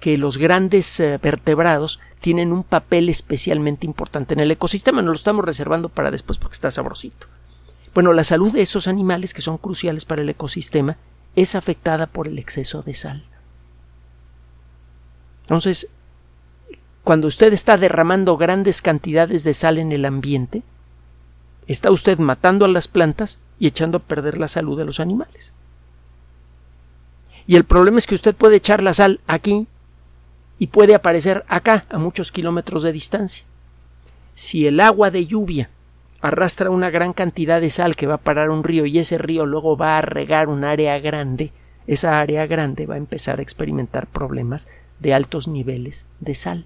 que 0.00 0.18
los 0.18 0.38
grandes 0.38 0.98
eh, 0.98 1.18
vertebrados 1.22 2.00
tienen 2.20 2.52
un 2.52 2.64
papel 2.64 3.08
especialmente 3.08 3.86
importante 3.86 4.34
en 4.34 4.40
el 4.40 4.50
ecosistema. 4.50 5.02
Nos 5.02 5.12
lo 5.12 5.16
estamos 5.16 5.44
reservando 5.44 5.88
para 5.88 6.10
después 6.10 6.38
porque 6.38 6.54
está 6.54 6.70
sabrosito. 6.70 7.26
Bueno, 7.94 8.12
la 8.12 8.24
salud 8.24 8.52
de 8.52 8.62
esos 8.62 8.88
animales 8.88 9.34
que 9.34 9.42
son 9.42 9.58
cruciales 9.58 10.04
para 10.04 10.22
el 10.22 10.28
ecosistema 10.28 10.96
es 11.36 11.54
afectada 11.54 12.06
por 12.06 12.26
el 12.28 12.38
exceso 12.38 12.82
de 12.82 12.94
sal. 12.94 13.24
Entonces, 15.42 15.88
cuando 17.04 17.26
usted 17.26 17.52
está 17.52 17.76
derramando 17.76 18.36
grandes 18.36 18.80
cantidades 18.80 19.44
de 19.44 19.54
sal 19.54 19.78
en 19.78 19.92
el 19.92 20.04
ambiente, 20.04 20.62
está 21.66 21.90
usted 21.90 22.18
matando 22.18 22.64
a 22.64 22.68
las 22.68 22.88
plantas 22.88 23.40
y 23.58 23.66
echando 23.66 23.98
a 23.98 24.02
perder 24.02 24.38
la 24.38 24.48
salud 24.48 24.78
de 24.78 24.84
los 24.84 25.00
animales. 25.00 25.52
Y 27.46 27.56
el 27.56 27.64
problema 27.64 27.98
es 27.98 28.06
que 28.06 28.14
usted 28.14 28.34
puede 28.34 28.56
echar 28.56 28.82
la 28.82 28.92
sal 28.92 29.20
aquí 29.26 29.66
y 30.58 30.68
puede 30.68 30.94
aparecer 30.94 31.44
acá, 31.48 31.86
a 31.90 31.98
muchos 31.98 32.30
kilómetros 32.30 32.84
de 32.84 32.92
distancia. 32.92 33.44
Si 34.34 34.66
el 34.66 34.80
agua 34.80 35.10
de 35.10 35.26
lluvia 35.26 35.68
arrastra 36.22 36.70
una 36.70 36.88
gran 36.88 37.12
cantidad 37.12 37.60
de 37.60 37.68
sal 37.68 37.96
que 37.96 38.06
va 38.06 38.14
a 38.14 38.18
parar 38.18 38.48
un 38.50 38.62
río 38.62 38.86
y 38.86 38.98
ese 38.98 39.18
río 39.18 39.44
luego 39.44 39.76
va 39.76 39.98
a 39.98 40.02
regar 40.02 40.48
un 40.48 40.64
área 40.64 40.98
grande, 41.00 41.52
esa 41.88 42.20
área 42.20 42.46
grande 42.46 42.86
va 42.86 42.94
a 42.94 42.98
empezar 42.98 43.40
a 43.40 43.42
experimentar 43.42 44.06
problemas 44.06 44.68
de 45.00 45.14
altos 45.14 45.48
niveles 45.48 46.06
de 46.20 46.34
sal. 46.36 46.64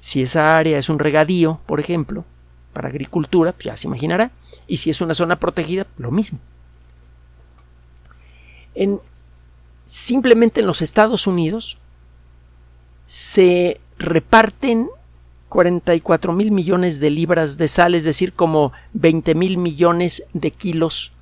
Si 0.00 0.22
esa 0.22 0.56
área 0.56 0.78
es 0.78 0.88
un 0.88 0.98
regadío, 0.98 1.60
por 1.66 1.78
ejemplo, 1.78 2.24
para 2.72 2.88
agricultura, 2.88 3.52
pues 3.52 3.66
ya 3.66 3.76
se 3.76 3.86
imaginará, 3.86 4.30
y 4.66 4.78
si 4.78 4.88
es 4.88 5.02
una 5.02 5.12
zona 5.12 5.38
protegida, 5.38 5.86
lo 5.98 6.10
mismo. 6.10 6.38
En, 8.74 8.98
simplemente 9.84 10.60
en 10.60 10.66
los 10.66 10.80
Estados 10.80 11.26
Unidos 11.26 11.76
se 13.04 13.78
reparten 13.98 14.88
44 15.50 16.32
mil 16.32 16.52
millones 16.52 17.00
de 17.00 17.10
libras 17.10 17.58
de 17.58 17.68
sal, 17.68 17.94
es 17.94 18.04
decir, 18.04 18.32
como 18.32 18.72
20 18.94 19.34
mil 19.34 19.58
millones 19.58 20.24
de 20.32 20.52
kilos, 20.52 21.12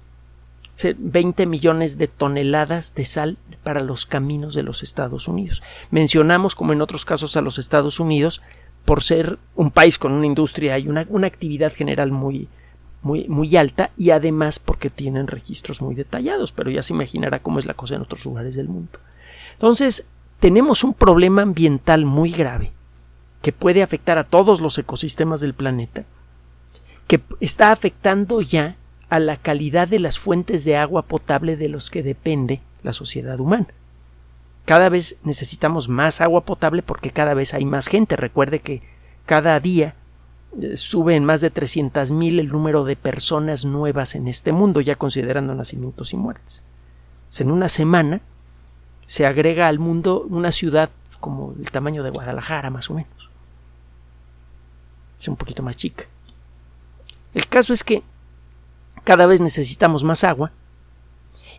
20 0.96 1.46
millones 1.46 1.98
de 1.98 2.08
toneladas 2.08 2.94
de 2.94 3.06
sal 3.06 3.38
para 3.64 3.80
los 3.80 4.06
caminos 4.06 4.54
de 4.54 4.62
los 4.62 4.82
Estados 4.82 5.28
Unidos. 5.28 5.62
Mencionamos, 5.90 6.54
como 6.54 6.74
en 6.74 6.82
otros 6.82 7.06
casos, 7.06 7.36
a 7.36 7.40
los 7.40 7.58
Estados 7.58 7.98
Unidos 7.98 8.42
por 8.84 9.02
ser 9.02 9.38
un 9.56 9.70
país 9.70 9.98
con 9.98 10.12
una 10.12 10.26
industria 10.26 10.78
y 10.78 10.88
una, 10.88 11.06
una 11.08 11.26
actividad 11.26 11.72
general 11.72 12.12
muy, 12.12 12.48
muy, 13.02 13.28
muy 13.28 13.56
alta 13.56 13.90
y 13.96 14.10
además 14.10 14.58
porque 14.58 14.90
tienen 14.90 15.26
registros 15.26 15.80
muy 15.80 15.94
detallados, 15.94 16.52
pero 16.52 16.70
ya 16.70 16.82
se 16.82 16.92
imaginará 16.92 17.40
cómo 17.40 17.58
es 17.58 17.66
la 17.66 17.74
cosa 17.74 17.96
en 17.96 18.02
otros 18.02 18.26
lugares 18.26 18.54
del 18.54 18.68
mundo. 18.68 19.00
Entonces, 19.54 20.06
tenemos 20.38 20.84
un 20.84 20.92
problema 20.92 21.42
ambiental 21.42 22.04
muy 22.04 22.30
grave 22.30 22.72
que 23.42 23.52
puede 23.52 23.82
afectar 23.82 24.18
a 24.18 24.24
todos 24.24 24.60
los 24.60 24.78
ecosistemas 24.78 25.40
del 25.40 25.54
planeta, 25.54 26.04
que 27.06 27.20
está 27.40 27.72
afectando 27.72 28.40
ya 28.40 28.76
a 29.08 29.18
la 29.18 29.36
calidad 29.36 29.88
de 29.88 29.98
las 29.98 30.18
fuentes 30.18 30.64
de 30.64 30.76
agua 30.76 31.02
potable 31.02 31.56
de 31.56 31.68
los 31.68 31.90
que 31.90 32.02
depende 32.02 32.60
la 32.82 32.92
sociedad 32.92 33.40
humana. 33.40 33.68
Cada 34.64 34.90
vez 34.90 35.16
necesitamos 35.22 35.88
más 35.88 36.20
agua 36.20 36.44
potable 36.44 36.82
porque 36.82 37.10
cada 37.10 37.32
vez 37.32 37.54
hay 37.54 37.64
más 37.64 37.86
gente. 37.86 38.16
Recuerde 38.16 38.58
que 38.58 38.82
cada 39.24 39.58
día 39.60 39.94
eh, 40.60 40.76
sube 40.76 41.14
en 41.16 41.24
más 41.24 41.40
de 41.40 41.52
300.000 41.52 42.38
el 42.38 42.48
número 42.48 42.84
de 42.84 42.96
personas 42.96 43.64
nuevas 43.64 44.14
en 44.14 44.28
este 44.28 44.52
mundo, 44.52 44.82
ya 44.82 44.94
considerando 44.94 45.54
nacimientos 45.54 46.12
y 46.12 46.16
muertes. 46.18 46.62
En 47.38 47.50
una 47.50 47.70
semana 47.70 48.20
se 49.06 49.24
agrega 49.24 49.68
al 49.68 49.78
mundo 49.78 50.26
una 50.28 50.52
ciudad 50.52 50.90
como 51.20 51.54
el 51.58 51.70
tamaño 51.70 52.02
de 52.02 52.10
Guadalajara, 52.10 52.70
más 52.70 52.90
o 52.90 52.94
menos. 52.94 53.30
Es 55.18 55.28
un 55.28 55.36
poquito 55.36 55.62
más 55.62 55.76
chica. 55.76 56.04
El 57.34 57.46
caso 57.48 57.72
es 57.72 57.84
que 57.84 58.02
cada 59.04 59.26
vez 59.26 59.40
necesitamos 59.40 60.04
más 60.04 60.24
agua 60.24 60.52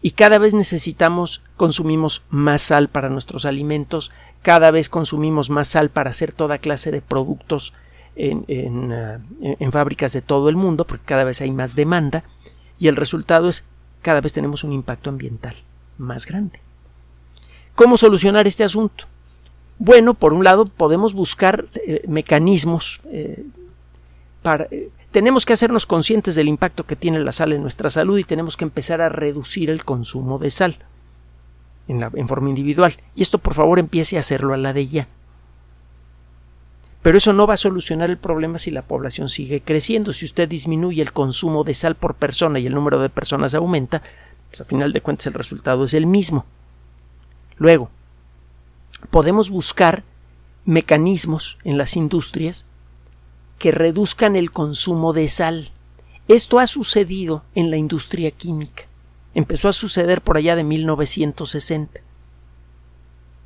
y 0.01 0.11
cada 0.11 0.37
vez 0.37 0.53
necesitamos, 0.53 1.41
consumimos 1.57 2.23
más 2.29 2.61
sal 2.61 2.87
para 2.87 3.09
nuestros 3.09 3.45
alimentos, 3.45 4.11
cada 4.41 4.71
vez 4.71 4.87
consumimos 4.87 5.49
más 5.49 5.67
sal 5.67 5.89
para 5.89 6.09
hacer 6.09 6.31
toda 6.31 6.57
clase 6.57 6.91
de 6.91 7.01
productos 7.01 7.73
en, 8.15 8.45
en, 8.47 8.93
en, 9.41 9.71
fábricas 9.71 10.13
de 10.13 10.21
todo 10.21 10.49
el 10.49 10.55
mundo, 10.55 10.85
porque 10.87 11.05
cada 11.05 11.23
vez 11.23 11.41
hay 11.41 11.51
más 11.51 11.75
demanda, 11.75 12.23
y 12.77 12.87
el 12.87 12.95
resultado 12.95 13.49
es 13.49 13.65
cada 14.01 14.21
vez 14.21 14.31
tenemos 14.31 14.63
un 14.63 14.71
impacto 14.71 15.09
ambiental 15.09 15.55
más 15.97 16.25
grande. 16.25 16.61
¿Cómo 17.75 17.97
solucionar 17.97 18.47
este 18.47 18.63
asunto? 18.63 19.05
Bueno, 19.79 20.13
por 20.13 20.33
un 20.33 20.43
lado 20.43 20.65
podemos 20.65 21.13
buscar 21.13 21.65
eh, 21.87 22.03
mecanismos 22.07 22.99
eh, 23.05 23.45
para... 24.43 24.65
Eh, 24.69 24.89
tenemos 25.11 25.45
que 25.45 25.53
hacernos 25.53 25.87
conscientes 25.87 26.35
del 26.35 26.49
impacto 26.49 26.85
que 26.85 26.95
tiene 26.95 27.19
la 27.19 27.31
sal 27.31 27.53
en 27.53 27.63
nuestra 27.63 27.89
salud 27.89 28.19
y 28.19 28.25
tenemos 28.25 28.57
que 28.57 28.65
empezar 28.65 29.01
a 29.01 29.09
reducir 29.09 29.71
el 29.71 29.83
consumo 29.83 30.37
de 30.37 30.51
sal 30.51 30.77
en, 31.87 32.27
forma 32.27 32.49
individual. 32.49 32.97
Y 33.15 33.23
esto 33.23 33.39
por 33.39 33.55
favor 33.55 33.79
empiece 33.79 34.17
a 34.17 34.19
hacerlo 34.19 34.53
a 34.53 34.57
la 34.57 34.73
de 34.73 34.85
ya. 34.85 35.07
Pero 37.01 37.17
eso 37.17 37.33
no 37.33 37.47
va 37.47 37.55
a 37.55 37.57
solucionar 37.57 38.11
el 38.11 38.17
problema 38.17 38.59
si 38.59 38.69
la 38.69 38.83
población 38.83 39.29
sigue 39.29 39.61
creciendo. 39.61 40.13
Si 40.13 40.25
usted 40.25 40.47
disminuye 40.47 41.01
el 41.01 41.13
consumo 41.13 41.63
de 41.63 41.73
sal 41.73 41.95
por 41.95 42.13
persona 42.13 42.59
y 42.59 42.67
el 42.67 42.75
número 42.75 43.01
de 43.01 43.09
personas 43.09 43.55
aumenta, 43.55 44.03
pues 44.49 44.61
a 44.61 44.65
final 44.65 44.93
de 44.93 45.01
cuentas 45.01 45.25
el 45.25 45.33
resultado 45.33 45.85
es 45.85 45.95
el 45.95 46.05
mismo. 46.05 46.45
Luego, 47.57 47.89
podemos 49.09 49.49
buscar 49.49 50.03
mecanismos 50.65 51.57
en 51.63 51.77
las 51.77 51.95
industrias 51.95 52.65
que 53.57 53.71
reduzcan 53.71 54.35
el 54.35 54.51
consumo 54.51 55.13
de 55.13 55.27
sal. 55.27 55.71
Esto 56.27 56.59
ha 56.59 56.67
sucedido 56.67 57.43
en 57.55 57.71
la 57.71 57.77
industria 57.77 58.31
química. 58.31 58.83
Empezó 59.33 59.67
a 59.67 59.73
suceder 59.73 60.21
por 60.21 60.37
allá 60.37 60.55
de 60.55 60.63
1960. 60.63 61.99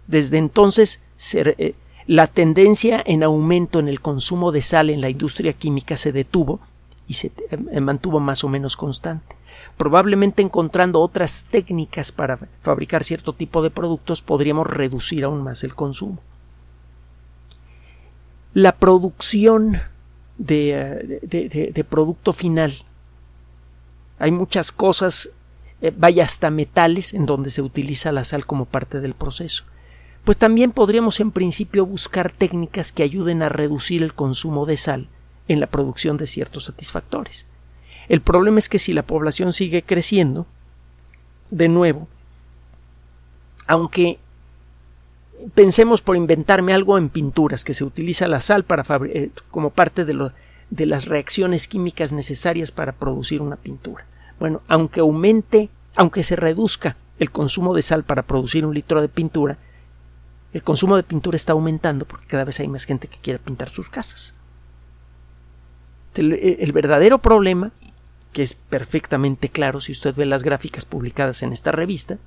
Desde 0.07 0.37
entonces, 0.37 1.01
eh, 1.33 1.75
la 2.07 2.27
tendencia 2.27 3.01
en 3.05 3.23
aumento 3.23 3.79
en 3.79 3.87
el 3.87 4.01
consumo 4.01 4.51
de 4.51 4.61
sal 4.61 4.89
en 4.89 5.01
la 5.01 5.09
industria 5.09 5.53
química 5.53 5.97
se 5.97 6.11
detuvo 6.11 6.59
y 7.07 7.13
se 7.15 7.31
eh, 7.49 7.79
mantuvo 7.79 8.19
más 8.19 8.43
o 8.43 8.49
menos 8.49 8.75
constante. 8.75 9.35
Probablemente 9.77 10.41
encontrando 10.41 11.01
otras 11.01 11.47
técnicas 11.49 12.11
para 12.11 12.37
fabricar 12.61 13.03
cierto 13.03 13.33
tipo 13.33 13.61
de 13.61 13.69
productos 13.69 14.21
podríamos 14.21 14.67
reducir 14.67 15.23
aún 15.23 15.43
más 15.43 15.63
el 15.63 15.75
consumo. 15.75 16.19
La 18.53 18.73
producción 18.75 19.81
de, 20.37 21.19
de, 21.23 21.83
producto 21.83 22.33
final. 22.33 22.73
Hay 24.19 24.31
muchas 24.31 24.71
cosas, 24.71 25.31
eh, 25.81 25.91
vaya 25.95 26.23
hasta 26.23 26.49
metales, 26.49 27.13
en 27.13 27.25
donde 27.25 27.49
se 27.49 27.61
utiliza 27.61 28.11
la 28.11 28.23
sal 28.23 28.45
como 28.45 28.65
parte 28.65 28.99
del 28.99 29.13
proceso. 29.15 29.65
Pues 30.23 30.37
también 30.37 30.71
podríamos 30.71 31.19
en 31.19 31.31
principio 31.31 31.85
buscar 31.85 32.31
técnicas 32.31 32.91
que 32.91 33.03
ayuden 33.03 33.41
a 33.41 33.49
reducir 33.49 34.03
el 34.03 34.13
consumo 34.13 34.65
de 34.65 34.77
sal 34.77 35.09
en 35.47 35.59
la 35.59 35.67
producción 35.67 36.17
de 36.17 36.27
ciertos 36.27 36.65
satisfactores. 36.65 37.45
El 38.09 38.21
problema 38.21 38.59
es 38.59 38.69
que 38.69 38.79
si 38.79 38.93
la 38.93 39.03
población 39.03 39.53
sigue 39.53 39.83
creciendo, 39.83 40.45
de 41.49 41.67
nuevo, 41.67 42.07
aunque 43.67 44.19
pensemos 45.53 46.01
por 46.01 46.15
inventarme 46.15 46.73
algo 46.73 46.97
en 46.97 47.09
pinturas, 47.09 47.63
que 47.63 47.73
se 47.73 47.83
utiliza 47.83 48.27
la 48.27 48.41
sal 48.41 48.63
para 48.63 48.83
eh, 49.05 49.29
como 49.51 49.69
parte 49.69 50.05
de, 50.05 50.31
de 50.69 50.85
las 50.85 51.05
reacciones 51.05 51.67
químicas 51.67 52.13
necesarias 52.13 52.71
para 52.71 52.93
producir 52.93 53.41
una 53.41 53.55
pintura. 53.55 54.05
Bueno, 54.39 54.61
aunque 54.67 54.99
aumente, 54.99 55.69
aunque 55.95 56.23
se 56.23 56.35
reduzca 56.35 56.97
el 57.19 57.31
consumo 57.31 57.73
de 57.73 57.81
sal 57.81 58.03
para 58.03 58.23
producir 58.23 58.65
un 58.65 58.73
litro 58.73 59.01
de 59.01 59.09
pintura, 59.09 59.57
el 60.53 60.63
consumo 60.63 60.95
de 60.95 61.03
pintura 61.03 61.35
está 61.35 61.53
aumentando 61.53 62.05
porque 62.05 62.27
cada 62.27 62.43
vez 62.43 62.59
hay 62.59 62.67
más 62.67 62.85
gente 62.85 63.07
que 63.07 63.17
quiere 63.17 63.39
pintar 63.39 63.69
sus 63.69 63.89
casas. 63.89 64.35
El, 66.15 66.33
el 66.33 66.71
verdadero 66.71 67.17
problema, 67.17 67.71
que 68.33 68.43
es 68.43 68.55
perfectamente 68.55 69.49
claro 69.49 69.79
si 69.79 69.91
usted 69.91 70.15
ve 70.15 70.25
las 70.25 70.43
gráficas 70.43 70.85
publicadas 70.85 71.43
en 71.43 71.53
esta 71.53 71.71
revista, 71.71 72.17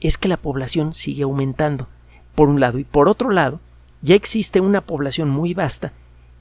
es 0.00 0.18
que 0.18 0.28
la 0.28 0.36
población 0.36 0.94
sigue 0.94 1.24
aumentando, 1.24 1.88
por 2.34 2.48
un 2.48 2.60
lado, 2.60 2.78
y 2.78 2.84
por 2.84 3.08
otro 3.08 3.30
lado, 3.30 3.60
ya 4.02 4.14
existe 4.14 4.60
una 4.60 4.82
población 4.82 5.30
muy 5.30 5.54
vasta 5.54 5.92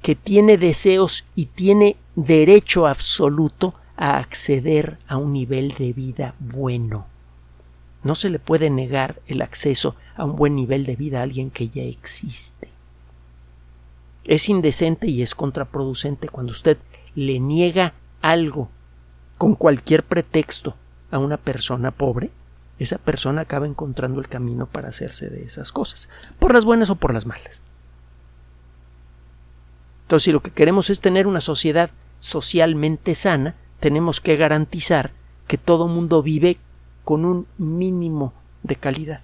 que 0.02 0.16
tiene 0.16 0.58
deseos 0.58 1.26
y 1.34 1.46
tiene 1.46 1.96
derecho 2.16 2.88
absoluto 2.88 3.74
a 3.96 4.18
acceder 4.18 4.98
a 5.08 5.18
un 5.18 5.32
nivel 5.32 5.74
de 5.76 5.94
vida 5.94 6.36
bueno. 6.40 7.08
No 8.04 8.16
se 8.16 8.30
le 8.30 8.38
puede 8.38 8.70
negar 8.70 9.22
el 9.28 9.42
acceso 9.42 9.96
a 10.18 10.26
un 10.26 10.36
buen 10.36 10.56
nivel 10.56 10.86
de 10.86 10.98
vida 10.98 11.20
a 11.20 11.24
alguien 11.24 11.50
que 11.50 11.70
ya 11.70 11.84
existe. 11.84 12.68
Es 14.26 14.50
indecente 14.50 15.08
y 15.08 15.22
es 15.22 15.36
contraproducente 15.36 16.28
cuando 16.28 16.52
usted 16.52 16.78
le 17.16 17.40
niega 17.40 17.94
algo 18.24 18.72
con 19.38 19.54
cualquier 19.54 20.04
pretexto 20.04 20.76
a 21.12 21.20
una 21.20 21.38
persona 21.38 21.92
pobre 21.92 22.32
esa 22.80 22.98
persona 22.98 23.42
acaba 23.42 23.68
encontrando 23.68 24.20
el 24.20 24.28
camino 24.28 24.66
para 24.66 24.90
hacerse 24.90 25.30
de 25.30 25.44
esas 25.44 25.72
cosas, 25.72 26.10
por 26.40 26.54
las 26.54 26.66
buenas 26.66 26.90
o 26.90 26.96
por 26.96 27.14
las 27.14 27.26
malas. 27.26 27.62
Entonces, 30.04 30.26
si 30.26 30.32
lo 30.32 30.42
que 30.42 30.52
queremos 30.52 30.90
es 30.90 31.00
tener 31.00 31.28
una 31.28 31.42
sociedad 31.42 31.92
socialmente 32.20 33.16
sana, 33.16 33.56
tenemos 33.80 34.22
que 34.22 34.36
garantizar 34.36 35.12
que 35.48 35.58
todo 35.58 35.88
mundo 35.88 36.22
vive 36.22 36.58
con 37.04 37.26
un 37.26 37.48
mínimo 37.58 38.34
de 38.64 38.76
calidad. 38.76 39.22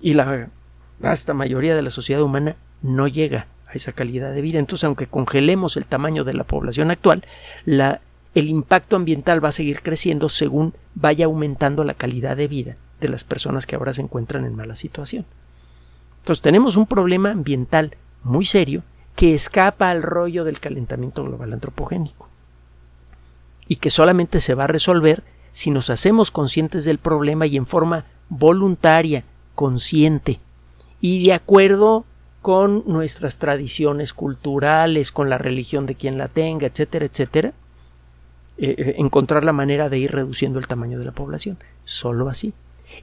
Y 0.00 0.14
la 0.14 0.48
vasta 0.98 1.34
mayoría 1.34 1.76
de 1.76 1.82
la 1.82 1.90
sociedad 1.90 2.22
humana 2.22 2.56
no 2.82 3.06
llega 3.06 3.46
a 3.68 3.72
esa 3.72 3.92
calidad 3.92 4.32
de 4.32 4.40
vida. 4.40 4.58
Entonces, 4.58 4.84
aunque 4.84 5.06
congelemos 5.06 5.76
el 5.76 5.86
tamaño 5.86 6.24
de 6.24 6.34
la 6.34 6.44
población 6.44 6.90
actual, 6.90 7.24
la 7.64 8.00
el 8.36 8.50
impacto 8.50 8.96
ambiental 8.96 9.42
va 9.42 9.48
a 9.48 9.52
seguir 9.52 9.80
creciendo 9.80 10.28
según 10.28 10.74
vaya 10.94 11.24
aumentando 11.24 11.84
la 11.84 11.94
calidad 11.94 12.36
de 12.36 12.48
vida 12.48 12.76
de 13.00 13.08
las 13.08 13.24
personas 13.24 13.66
que 13.66 13.76
ahora 13.76 13.94
se 13.94 14.02
encuentran 14.02 14.44
en 14.44 14.54
mala 14.54 14.76
situación. 14.76 15.24
Entonces 16.18 16.42
tenemos 16.42 16.76
un 16.76 16.84
problema 16.84 17.30
ambiental 17.30 17.96
muy 18.22 18.44
serio 18.44 18.82
que 19.14 19.32
escapa 19.32 19.88
al 19.90 20.02
rollo 20.02 20.44
del 20.44 20.60
calentamiento 20.60 21.24
global 21.24 21.54
antropogénico 21.54 22.28
y 23.66 23.76
que 23.76 23.88
solamente 23.88 24.40
se 24.40 24.52
va 24.52 24.64
a 24.64 24.68
resolver 24.68 25.24
si 25.52 25.70
nos 25.70 25.88
hacemos 25.88 26.30
conscientes 26.30 26.84
del 26.84 26.98
problema 26.98 27.46
y 27.46 27.56
en 27.56 27.64
forma 27.64 28.04
voluntaria, 28.28 29.24
consciente 29.54 30.40
y 31.00 31.24
de 31.24 31.32
acuerdo 31.32 32.04
con 32.46 32.84
nuestras 32.86 33.40
tradiciones 33.40 34.12
culturales, 34.12 35.10
con 35.10 35.28
la 35.28 35.36
religión 35.36 35.84
de 35.84 35.96
quien 35.96 36.16
la 36.16 36.28
tenga, 36.28 36.68
etcétera, 36.68 37.06
etcétera, 37.06 37.48
eh, 38.56 38.72
eh, 38.78 38.94
encontrar 38.98 39.44
la 39.44 39.52
manera 39.52 39.88
de 39.88 39.98
ir 39.98 40.12
reduciendo 40.12 40.60
el 40.60 40.68
tamaño 40.68 41.00
de 41.00 41.06
la 41.06 41.10
población. 41.10 41.58
Solo 41.82 42.28
así. 42.28 42.52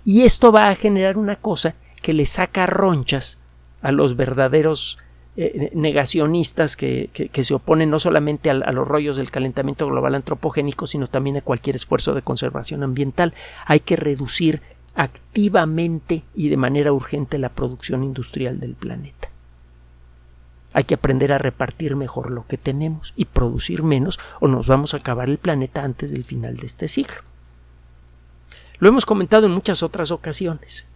Y 0.05 0.21
esto 0.21 0.53
va 0.53 0.69
a 0.69 0.75
generar 0.75 1.17
una 1.17 1.35
cosa 1.35 1.75
que 2.01 2.13
le 2.13 2.25
saca 2.25 2.67
ronchas 2.67 3.37
a 3.81 3.91
los 3.91 4.15
verdaderos 4.15 4.97
eh, 5.35 5.71
negacionistas 5.73 6.77
que, 6.77 7.09
se 7.33 7.53
oponen 7.53 7.89
no 7.89 7.99
solamente 7.99 8.49
a, 8.49 8.53
a, 8.53 8.71
los 8.71 8.87
rollos 8.87 9.17
del 9.17 9.29
calentamiento 9.29 9.87
global 9.87 10.15
antropogénico, 10.15 10.87
sino 10.87 11.07
también 11.07 11.35
a 11.35 11.41
cualquier 11.41 11.75
esfuerzo 11.75 12.13
de 12.13 12.21
conservación 12.21 12.81
ambiental. 12.81 13.33
Hay 13.65 13.81
que 13.81 13.97
reducir 13.97 14.61
activamente 14.95 16.23
y 16.33 16.47
de 16.47 16.55
manera 16.55 16.93
urgente 16.93 17.37
la 17.39 17.49
producción 17.49 18.05
industrial 18.05 18.61
del 18.61 18.75
planeta. 18.75 19.32
Hay 20.73 20.85
que 20.85 20.95
aprender 20.95 21.31
a 21.31 21.37
repartir 21.37 21.95
mejor 21.95 22.31
lo 22.31 22.47
que 22.47 22.57
tenemos 22.57 23.13
y 23.15 23.25
producir 23.25 23.83
menos 23.83 24.19
o 24.39 24.47
nos 24.47 24.67
vamos 24.67 24.93
a 24.93 24.97
acabar 24.97 25.29
el 25.29 25.37
planeta 25.37 25.83
antes 25.83 26.11
del 26.11 26.23
final 26.23 26.57
de 26.57 26.65
este 26.65 26.87
siglo. 26.87 27.17
Lo 28.79 28.89
hemos 28.89 29.05
comentado 29.05 29.45
en 29.45 29.53
muchas 29.53 29.83
otras 29.83 30.09
ocasiones. 30.09 30.87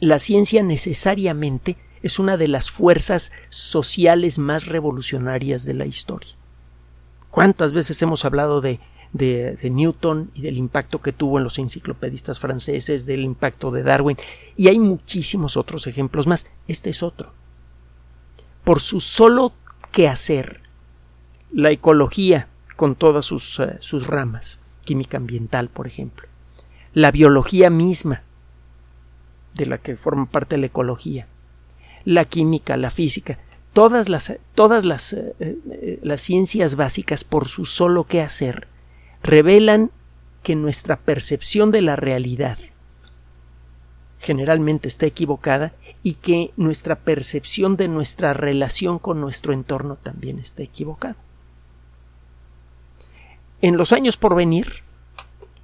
La 0.00 0.18
ciencia 0.18 0.62
necesariamente 0.62 1.76
es 2.02 2.18
una 2.18 2.36
de 2.36 2.48
las 2.48 2.70
fuerzas 2.70 3.32
sociales 3.48 4.38
más 4.38 4.66
revolucionarias 4.66 5.64
de 5.64 5.74
la 5.74 5.86
historia. 5.86 6.34
¿Cuántas 7.30 7.72
veces 7.72 8.02
hemos 8.02 8.24
hablado 8.24 8.60
de, 8.60 8.80
de, 9.12 9.56
de, 9.56 9.70
Newton 9.70 10.30
y 10.34 10.42
del 10.42 10.58
impacto 10.58 11.00
que 11.00 11.12
tuvo 11.12 11.38
en 11.38 11.44
los 11.44 11.58
enciclopedistas 11.58 12.40
franceses, 12.40 13.06
del 13.06 13.22
impacto 13.22 13.70
de 13.70 13.82
Darwin, 13.82 14.16
y 14.56 14.68
hay 14.68 14.78
muchísimos 14.78 15.56
otros 15.56 15.86
ejemplos 15.86 16.26
más. 16.26 16.46
Este 16.66 16.90
es 16.90 17.02
otro 17.02 17.32
por 18.66 18.80
su 18.80 18.98
solo 18.98 19.52
quehacer, 19.92 20.60
la 21.52 21.70
ecología 21.70 22.48
con 22.74 22.96
todas 22.96 23.24
sus, 23.24 23.60
uh, 23.60 23.76
sus 23.78 24.08
ramas, 24.08 24.58
química 24.84 25.18
ambiental, 25.18 25.68
por 25.68 25.86
ejemplo, 25.86 26.26
la 26.92 27.12
biología 27.12 27.70
misma, 27.70 28.24
de 29.54 29.66
la 29.66 29.78
que 29.78 29.96
forma 29.96 30.26
parte 30.26 30.58
la 30.58 30.66
ecología, 30.66 31.28
la 32.04 32.24
química, 32.24 32.76
la 32.76 32.90
física, 32.90 33.38
todas 33.72 34.08
las, 34.08 34.32
todas 34.56 34.84
las, 34.84 35.12
eh, 35.12 35.32
eh, 35.38 36.00
las 36.02 36.22
ciencias 36.22 36.74
básicas 36.74 37.22
por 37.22 37.46
su 37.46 37.66
solo 37.66 38.02
quehacer 38.02 38.66
revelan 39.22 39.92
que 40.42 40.56
nuestra 40.56 40.96
percepción 40.96 41.70
de 41.70 41.82
la 41.82 41.94
realidad 41.94 42.58
generalmente 44.26 44.88
está 44.88 45.06
equivocada 45.06 45.72
y 46.02 46.14
que 46.14 46.50
nuestra 46.56 46.96
percepción 46.96 47.76
de 47.76 47.86
nuestra 47.86 48.32
relación 48.32 48.98
con 48.98 49.20
nuestro 49.20 49.52
entorno 49.52 49.94
también 50.02 50.40
está 50.40 50.64
equivocada. 50.64 51.14
En 53.62 53.76
los 53.76 53.92
años 53.92 54.16
por 54.16 54.34
venir 54.34 54.82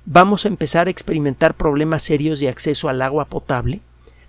vamos 0.05 0.45
a 0.45 0.49
empezar 0.49 0.87
a 0.87 0.91
experimentar 0.91 1.55
problemas 1.55 2.05
serios 2.05 2.39
de 2.39 2.49
acceso 2.49 2.89
al 2.89 3.03
agua 3.03 3.25
potable, 3.25 3.81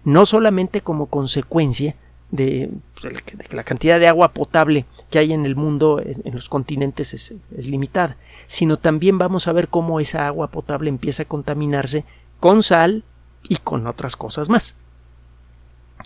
no 0.03 0.25
solamente 0.25 0.81
como 0.81 1.05
consecuencia 1.05 1.95
de, 2.31 2.71
pues, 2.99 3.13
la 3.51 3.63
cantidad 3.63 3.99
de 3.99 4.07
agua 4.07 4.33
potable 4.33 4.85
que 5.11 5.19
hay 5.19 5.31
en 5.31 5.45
el 5.45 5.55
mundo, 5.55 6.01
en, 6.03 6.33
los 6.33 6.49
continentes, 6.49 7.13
es, 7.13 7.35
es, 7.55 7.67
limitada, 7.67 8.17
sino 8.47 8.77
también 8.77 9.19
vamos 9.19 9.47
a 9.47 9.53
ver 9.53 9.67
cómo 9.67 9.99
esa 9.99 10.25
agua 10.25 10.47
potable 10.47 10.89
empieza 10.89 11.23
a 11.23 11.27
contaminarse 11.27 12.03
con 12.39 12.63
sal 12.63 13.03
y 13.47 13.57
con 13.57 13.87
otras 13.87 14.15
cosas 14.15 14.49
más. 14.49 14.75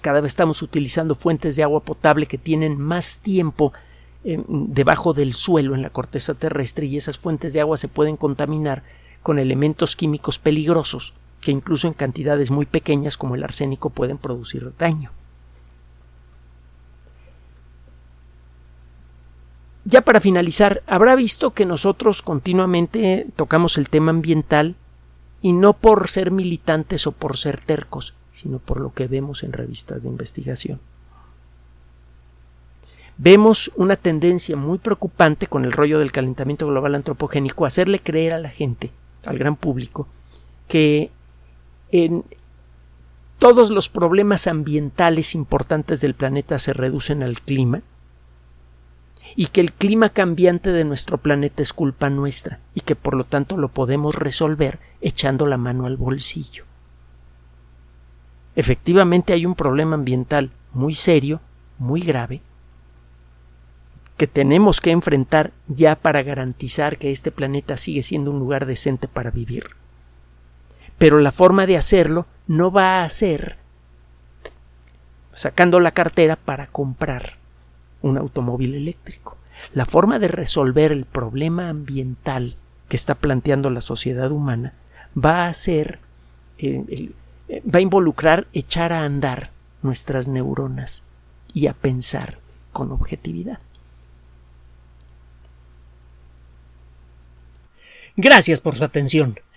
Cada 0.01 0.21
vez 0.21 0.31
estamos 0.31 0.61
utilizando 0.61 1.15
fuentes 1.15 1.55
de 1.55 1.63
agua 1.63 1.81
potable 1.81 2.25
que 2.25 2.37
tienen 2.37 2.79
más 2.79 3.19
tiempo 3.19 3.73
debajo 4.23 5.13
del 5.13 5.33
suelo 5.33 5.73
en 5.73 5.81
la 5.81 5.89
corteza 5.89 6.33
terrestre 6.33 6.85
y 6.85 6.97
esas 6.97 7.17
fuentes 7.17 7.53
de 7.53 7.61
agua 7.61 7.77
se 7.77 7.87
pueden 7.87 8.17
contaminar 8.17 8.83
con 9.23 9.39
elementos 9.39 9.95
químicos 9.95 10.37
peligrosos 10.39 11.13
que 11.41 11.51
incluso 11.51 11.87
en 11.87 11.93
cantidades 11.93 12.51
muy 12.51 12.65
pequeñas 12.65 13.15
como 13.15 13.35
el 13.35 13.43
arsénico 13.43 13.89
pueden 13.89 14.17
producir 14.17 14.73
daño. 14.77 15.11
Ya 19.85 20.01
para 20.01 20.19
finalizar, 20.19 20.83
habrá 20.85 21.15
visto 21.15 21.51
que 21.51 21.65
nosotros 21.65 22.21
continuamente 22.21 23.27
tocamos 23.37 23.77
el 23.77 23.89
tema 23.89 24.09
ambiental 24.09 24.75
y 25.41 25.53
no 25.53 25.73
por 25.73 26.07
ser 26.07 26.31
militantes 26.31 27.07
o 27.07 27.11
por 27.11 27.37
ser 27.37 27.59
tercos, 27.59 28.13
sino 28.31 28.59
por 28.59 28.79
lo 28.79 28.93
que 28.93 29.07
vemos 29.07 29.43
en 29.43 29.53
revistas 29.53 30.03
de 30.03 30.09
investigación. 30.09 30.79
Vemos 33.17 33.71
una 33.75 33.95
tendencia 33.95 34.55
muy 34.55 34.77
preocupante 34.77 35.47
con 35.47 35.65
el 35.65 35.71
rollo 35.71 35.99
del 35.99 36.11
calentamiento 36.11 36.67
global 36.67 36.93
antropogénico 36.93 37.65
hacerle 37.65 37.99
creer 37.99 38.35
a 38.35 38.39
la 38.39 38.49
gente, 38.49 38.91
al 39.25 39.39
gran 39.39 39.55
público, 39.55 40.07
que 40.67 41.09
en 41.91 42.23
todos 43.39 43.71
los 43.71 43.89
problemas 43.89 44.47
ambientales 44.47 45.33
importantes 45.33 46.01
del 46.01 46.13
planeta 46.13 46.59
se 46.59 46.73
reducen 46.73 47.23
al 47.23 47.41
clima 47.41 47.81
y 49.35 49.47
que 49.47 49.61
el 49.61 49.73
clima 49.73 50.09
cambiante 50.09 50.71
de 50.71 50.83
nuestro 50.83 51.17
planeta 51.17 51.61
es 51.61 51.73
culpa 51.73 52.09
nuestra 52.09 52.59
y 52.73 52.81
que 52.81 52.95
por 52.95 53.15
lo 53.15 53.23
tanto 53.23 53.57
lo 53.57 53.69
podemos 53.69 54.15
resolver 54.15 54.79
echando 55.01 55.45
la 55.45 55.57
mano 55.57 55.85
al 55.85 55.97
bolsillo. 55.97 56.65
Efectivamente 58.55 59.33
hay 59.33 59.45
un 59.45 59.55
problema 59.55 59.95
ambiental 59.95 60.51
muy 60.73 60.95
serio, 60.95 61.41
muy 61.77 62.01
grave, 62.01 62.41
que 64.17 64.25
tenemos 64.25 64.81
que 64.81 64.89
enfrentar 64.89 65.51
ya 65.67 65.95
para 65.95 66.23
garantizar 66.23 66.97
que 66.97 67.11
este 67.11 67.31
planeta 67.31 67.77
sigue 67.77 68.01
siendo 68.01 68.31
un 68.31 68.39
lugar 68.39 68.65
decente 68.65 69.07
para 69.07 69.29
vivir. 69.29 69.67
Pero 70.97 71.19
la 71.19 71.31
forma 71.31 71.67
de 71.67 71.77
hacerlo 71.77 72.25
no 72.47 72.71
va 72.71 73.03
a 73.03 73.09
ser 73.09 73.57
sacando 75.31 75.79
la 75.79 75.91
cartera 75.91 76.35
para 76.35 76.65
comprar 76.65 77.37
un 78.07 78.17
automóvil 78.17 78.75
eléctrico. 78.75 79.37
La 79.73 79.85
forma 79.85 80.19
de 80.19 80.27
resolver 80.27 80.91
el 80.91 81.05
problema 81.05 81.69
ambiental 81.69 82.55
que 82.89 82.95
está 82.95 83.15
planteando 83.15 83.69
la 83.69 83.81
sociedad 83.81 84.31
humana 84.31 84.73
va 85.15 85.47
a 85.47 85.53
ser 85.53 85.99
eh, 86.59 87.11
eh, 87.49 87.61
va 87.63 87.79
a 87.79 87.81
involucrar 87.81 88.47
echar 88.53 88.93
a 88.93 89.03
andar 89.03 89.51
nuestras 89.81 90.27
neuronas 90.27 91.03
y 91.53 91.67
a 91.67 91.73
pensar 91.73 92.39
con 92.71 92.91
objetividad. 92.91 93.59
Gracias 98.15 98.61
por 98.61 98.75
su 98.75 98.83
atención. 98.83 99.39